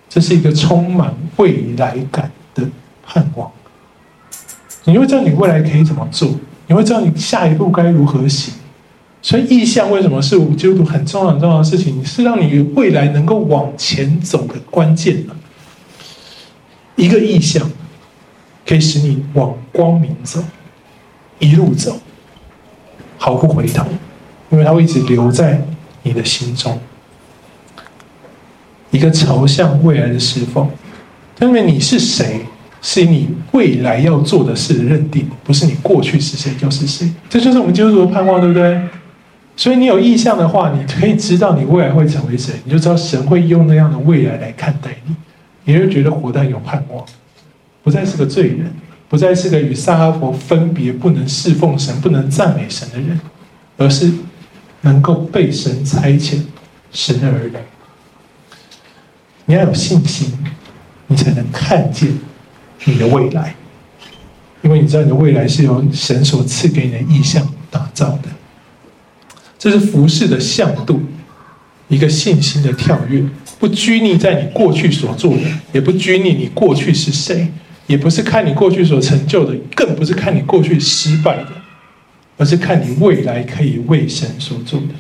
[0.08, 2.64] 这是一个充满未来感的
[3.06, 3.52] 盼望。
[4.86, 6.34] 你会知道你未来可以怎么做，
[6.68, 8.54] 你会知道你下一步该如何行。
[9.22, 12.04] 所以意象为什么是我们基督徒很重要很重要的事情？
[12.04, 15.36] 是让你未来能够往前走的关键呢。
[16.96, 17.70] 一个意象
[18.66, 20.44] 可以使你往光明走，
[21.40, 22.00] 一路走，
[23.18, 23.86] 毫不回头。
[24.50, 25.66] 因为它会一直留在
[26.04, 26.78] 你的心中，
[28.90, 30.70] 一个朝向未来的侍奉。
[31.40, 32.42] 因为你是谁，
[32.82, 37.10] 是你未来要做的事认定，不是你过去是谁就是谁。
[37.30, 38.82] 这就是我们基督徒的盼望，对不对？
[39.56, 45.16] 所以你有意向的话，你可以知道你未来会成为谁，你就知道神会用那样的未来来看待你，
[45.66, 47.06] 你就觉得活得有盼望，
[47.84, 48.72] 不再是个罪人，
[49.10, 53.20] 不再是个与撒拉弗分别不能侍奉神、不能赞美神的人，
[53.78, 54.12] 而是。
[54.84, 56.42] 能够被神差遣，
[56.92, 57.56] 神的儿女，
[59.46, 60.34] 你要有信心，
[61.06, 62.12] 你才能看见
[62.86, 63.54] 你的未来，
[64.64, 68.30] 因为你知道你的未来是由神所赐给你的意象打造的。
[69.62, 71.00] 这是服事的向度，
[71.88, 73.24] 一个信心的跳跃，
[73.60, 77.48] 不拘泥在你过去所做的，也不拘泥你过去是谁，
[77.86, 81.48] 也不是看你过去所成就的，更不是看你过去失败的。
[82.38, 84.96] 而是看你未来可以为神所做的，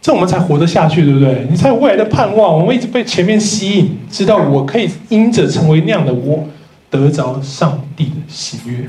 [0.00, 1.46] 这我们才活得下去，对不对？
[1.48, 2.58] 你才有未来的盼望。
[2.58, 6.44] 我们一直被前面吸引，知道我可以因着成为那样的我，
[6.90, 8.84] 得着上帝的喜悦。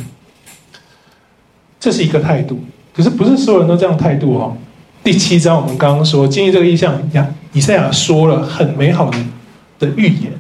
[1.79, 2.59] 这是一个态度，
[2.91, 4.57] 可是不是所有人都这样态度哦。
[5.03, 9.17] 第七章我们刚刚说，经历这个意象，亚以赛亚说了很美好的
[9.77, 10.31] 的预言，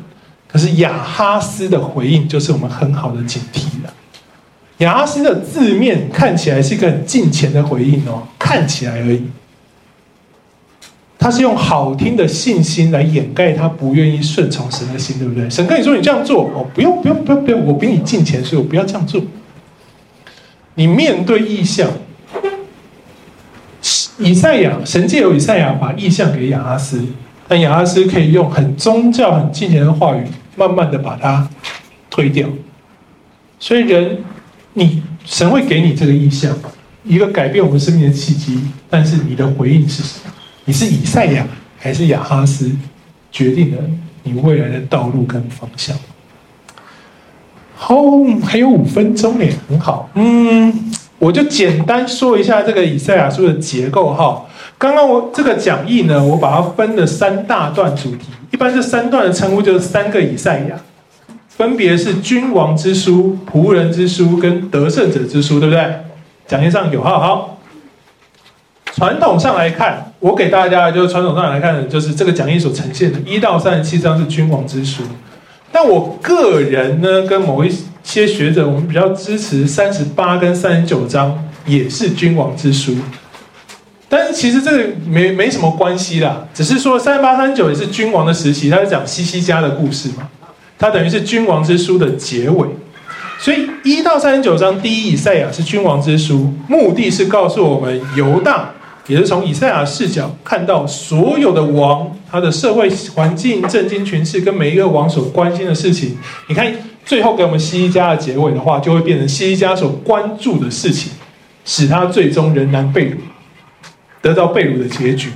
[0.47, 3.93] 可是亚哈斯的回应就是我们很好的警惕了。
[4.77, 9.23] 亚哈斯的字面看起来是一个很敬虔的回应哦，看起来而已。
[11.19, 15.49] 他是用好听的信心来掩盖他不愿意顺从神的心，对不对？
[15.49, 19.21] 神跟你说你这样做哦，不用不用不用不用，我比你敬虔，所以我不要这样做。
[20.75, 21.91] 你面对意象，
[24.17, 27.03] 以赛亚神借由以赛亚把意象给亚哈斯，
[27.47, 30.23] 但亚哈斯可以用很宗教、很敬虔的话语，
[30.55, 31.47] 慢慢的把它
[32.09, 32.47] 推掉。
[33.59, 34.17] 所以人，
[34.73, 36.55] 你神会给你这个意象，
[37.03, 38.59] 一个改变我们生命的契机，
[38.89, 40.33] 但是你的回应是什么？
[40.65, 41.45] 你是以赛亚
[41.77, 42.71] 还是亚哈斯，
[43.31, 43.81] 决定了
[44.23, 45.97] 你未来的道路跟方向。
[47.75, 47.95] 好，
[48.45, 50.09] 还有五分钟耶，很好。
[50.13, 50.91] 嗯，
[51.23, 54.45] 我就简单说一下这个以赛亚书的结构哈。
[54.77, 60.75] 刚刚我这个讲义呢，我把它分了三大段主题，一般这三段的称呼就是三个以赛亚，
[61.47, 65.85] 分别是君王之书、仆人之书跟得胜者之书，对不对？
[66.45, 67.57] 讲义上有，哈好。
[68.93, 75.03] 传统上来看，我给大家就是传统上来看，就是这个讲义所呈现的一到三十七章是君王之书。
[75.71, 77.73] 但我个人呢，跟某一
[78.03, 82.95] 些学者，我们比较支持三十八跟三十九章也是君王之书。
[84.07, 90.29] 但是其实这个没没什么关系啦，只是说三十八、三十九也是君王的时期，他是讲西西家的故事嘛，
[90.77, 92.67] 它等于是君王之书的结尾。
[93.39, 98.69] 所以一到三十九章第一以赛亚是君王之书，目的是告诉我们犹大。
[99.05, 106.17] 也是从以赛亚视角看到所有的王，他的社会环境、政经群势跟每一个王所关心的事情。
[106.47, 106.71] 你看
[107.05, 111.11] 最后给我们西西家的结尾的话，就会变成西西家所关注的事情，
[111.65, 113.13] 使他最终仍然被，
[114.21, 115.29] 得到被掳的结局。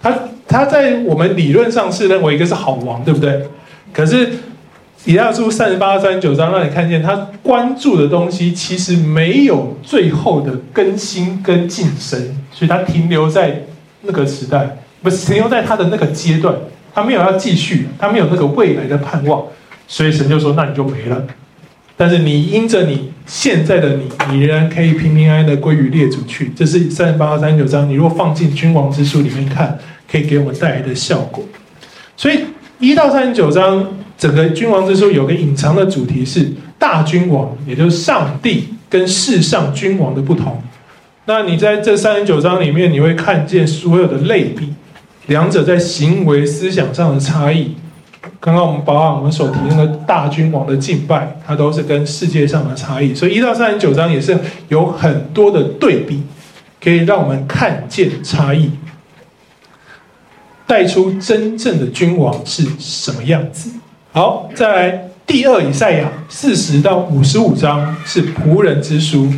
[0.00, 0.12] 他
[0.46, 3.42] 他在我们理论上是认为一个是好王，对不对？
[3.92, 4.28] 可是。
[5.04, 12.20] 以亚书三十八、三十九章，让你看见他关注的东西，其实没有最后的更新跟晋升，
[12.52, 13.62] 所以他停留在
[14.02, 16.54] 那个时代，不是停留在他的那个阶段，
[16.92, 19.42] 他没有要继续，他没有那个未来的盼望，
[19.88, 21.26] 所以神就说：“那你就没了。”
[21.98, 26.52] 但是你因着你现在的你，你仍然可以平平安安的归于列祖去。
[26.54, 29.76] 这是三十八到、三十九章，你如果放进君王之书里面看，
[30.08, 31.44] 可以给我们带来的效果。
[32.16, 32.44] 所以
[32.78, 33.84] 一到三十九章。
[34.18, 36.44] 整个君王之书有个隐藏的主题是
[36.76, 40.60] 大君王，也就是上帝跟世上君王的不同。
[41.26, 44.74] 那你在这三十九章里面，你会看见所有的类比，
[45.28, 47.76] 两者在行为思想上的差异。
[48.40, 53.14] 刚刚我们把我们所提那个大君王的敬拜，它都是跟世界上的差异。
[53.14, 56.22] 所以一到三十九章也是有很多的对比，
[56.82, 58.70] 可以让我们看见差异，
[60.66, 63.70] 带出真正的君王是什么样子。
[64.12, 69.28] 好，再来第二以赛亚四十到五十五章是仆人之书。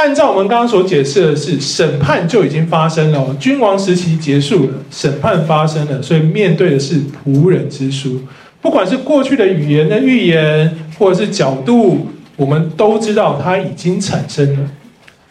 [0.00, 8.18] 按照我们刚刚所解释的是，审判就已经发生了，君王时期结束了，审判发生了，所以面对的是仆人之书。
[8.62, 14.70] 不管是过去的语言的预言，或者是角度，我们都知道它已经产生了，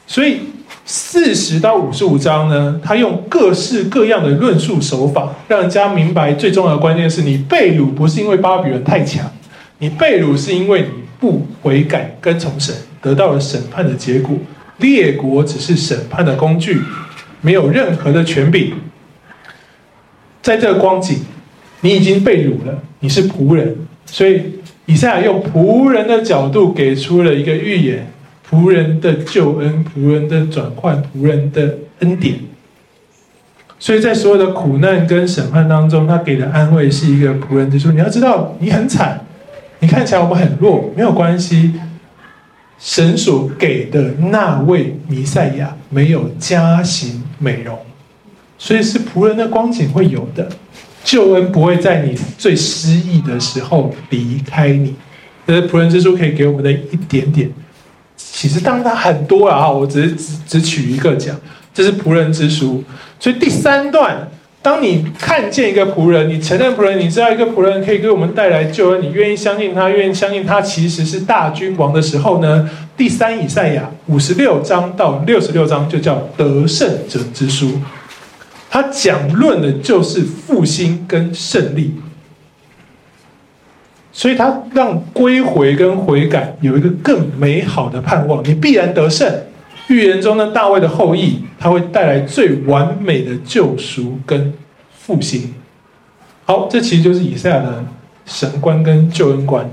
[0.05, 0.37] 所以。
[0.91, 9.29] 四十到五十五章呢，他用各式各样的论述手法，让人家明白最重要的关键是你被掳不是因为巴比伦太强，
[9.77, 10.87] 你被掳是因为你
[11.19, 14.35] 不悔改跟从神，得到了审判的结果。
[14.79, 16.81] 列国只是审判的工具，
[17.41, 18.73] 没有任何的权柄。
[20.41, 21.19] 在这个光景，
[21.81, 23.75] 你已经被掳了，你是仆人，
[24.05, 24.41] 所以
[24.85, 28.11] 以赛亚用仆人的角度给出了一个预言。
[28.49, 32.33] 仆人的救恩，仆人的转换，仆人的恩典。
[33.77, 37.91] 所以在所有的苦难跟审判当中，他给的安慰是一个仆人之书。
[37.91, 39.23] 你要知道，你很惨，
[39.81, 41.73] 你看起来我们很弱，没有关系。
[42.79, 47.77] 神所给的那位弥赛亚没有加型美容，
[48.57, 50.49] 所以是仆人的光景会有的。
[51.03, 54.95] 救恩不会在你最失意的时候离开你。
[55.47, 57.51] 这是仆人之书可以给我们的一点点。
[58.15, 61.35] 其实当然它很多啊，我只是只只取一个讲，
[61.73, 62.83] 这是仆人之书。
[63.19, 64.29] 所以第三段，
[64.61, 72.69] 当你看见一个仆人，你承认仆人，你知道一个仆人可以给我们带来救恩，你愿意相信他，愿意相信他其实是大君王的时候呢？
[72.97, 77.79] 第三以赛亚五十六章到六十六章就叫得胜者之书，
[78.69, 81.95] 他讲论的就是复兴跟胜利。
[84.11, 89.33] 所以他让归回跟悔改有一个更美好的盼望，你必然得胜。
[89.89, 94.53] 预言中的大卫的后裔，他会带来最完美的救赎跟
[94.91, 95.53] 复兴。
[96.45, 97.83] 好，这其实就是以赛亚的
[98.25, 99.69] 神观跟救恩观。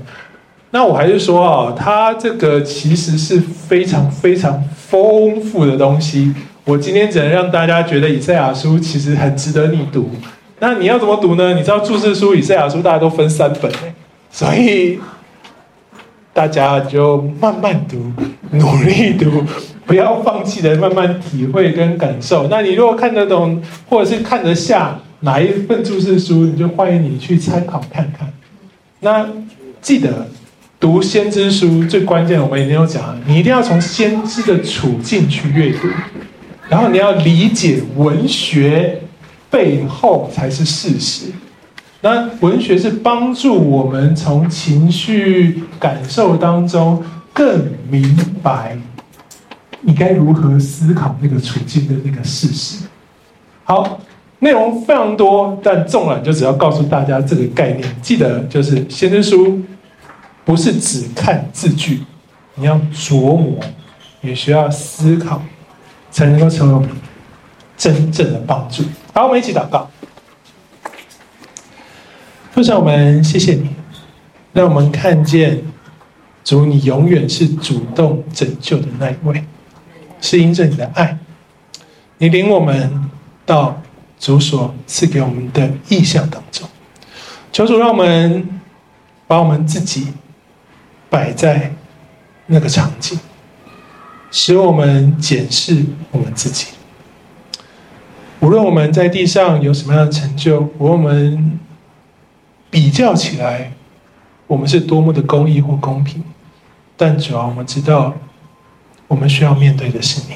[0.71, 6.33] 那我还是说啊，他这个其实是非常非常丰富的东西。
[6.65, 10.11] 我今天只能让大家觉得以赛亚书其实很值得你读。
[10.59, 11.53] 那你要怎么读呢？
[11.53, 13.71] 你知道注释书以赛亚书大家都分三本。
[14.29, 14.99] 所以，
[16.33, 18.11] 大家就慢慢读，
[18.51, 19.43] 努力读，
[19.87, 22.47] 不要放弃的慢慢体会跟感受。
[22.49, 23.59] 那你如果看得懂，
[23.89, 28.31] 或者是看得下哪一份注释书，你就欢迎你去参考看看。
[28.99, 29.25] 那
[29.81, 30.27] 记得
[30.79, 35.87] 读先知书最关键的，我们一定要讲，你一定要从先知的处境去阅读，
[36.67, 39.01] 然后你要理解文学
[39.49, 41.31] 背后才是事实。
[42.01, 48.77] 那文学是帮助我们从情绪感受当中更明白
[49.87, 52.83] 你该如何思考那个处境的那个事实。
[53.63, 54.01] 好，
[54.39, 59.61] 内容非常多，但纵然就只要告诉大家这个概念，记得就是先知书
[60.43, 62.03] 不是只看字句，
[62.55, 63.57] 你要琢磨，
[64.19, 65.41] 也需要思考，
[66.11, 66.87] 才能够成为
[67.77, 68.83] 真正的帮助。
[69.13, 69.89] 好，我们一起祷告。
[72.51, 73.69] 父神，我们谢谢你，
[74.51, 75.63] 让我们看见
[76.43, 79.41] 主，你永远是主动拯救的那一位，
[80.21, 81.17] 是因着你的爱，
[82.17, 83.09] 你领我们
[83.45, 83.81] 到
[84.19, 86.67] 主所赐给我们的意象当中。
[87.51, 88.61] 求主让我们
[89.25, 90.13] 把我们自己
[91.09, 91.73] 摆在
[92.45, 93.19] 那个场景，
[94.31, 96.67] 使我们检视我们自己。
[98.39, 101.59] 无论我们在地上有什么样的成就，无论我们。
[102.69, 103.71] 比较起来，
[104.45, 106.21] 我们是多么的公义或公平，
[106.97, 108.13] 但主要我们知道，
[109.07, 110.35] 我们需要面对的是你。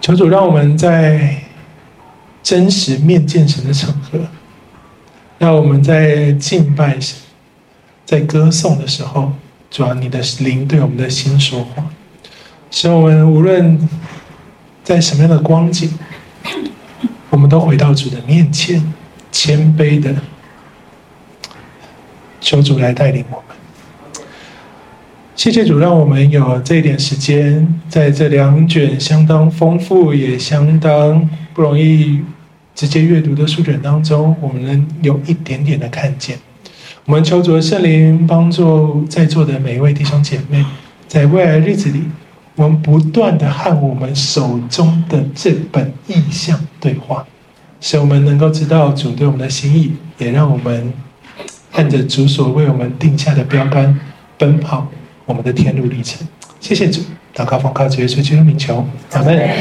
[0.00, 1.42] 求主让我们在
[2.42, 4.18] 真实面见神的场合，
[5.38, 7.16] 让我们在敬拜神、
[8.04, 9.32] 在歌颂的时候，
[9.70, 11.84] 主要你的灵对我们的心说话，
[12.70, 13.88] 使我们无论
[14.82, 15.96] 在什么样的光景，
[17.30, 18.92] 我们都回到主的面前，
[19.30, 20.14] 谦卑的。
[22.40, 23.51] 求主来带领我们，
[25.34, 32.20] 谢谢主，让我们有这一点时间，在这两卷相当丰富也相当不容易
[32.74, 36.36] 直接阅读的书卷当中，我们能有一点点的看见。
[37.06, 40.64] 我们求主的圣灵帮助在座的每一位弟兄姐妹，
[41.08, 42.02] 在未来日子里，
[42.54, 47.26] 我们不断的和我们手中的这本意象对话，
[47.80, 50.92] 使我们能够知道主对我们的心意，也让我们。
[51.74, 53.98] 按着主所为我们定下的标杆
[54.36, 54.86] 奔跑，
[55.32, 56.28] 我们的天路历程。
[56.60, 57.00] 谢谢主，
[57.34, 59.48] 祷告奉靠主耶稣基督名求，阿门。
[59.48, 59.54] 好。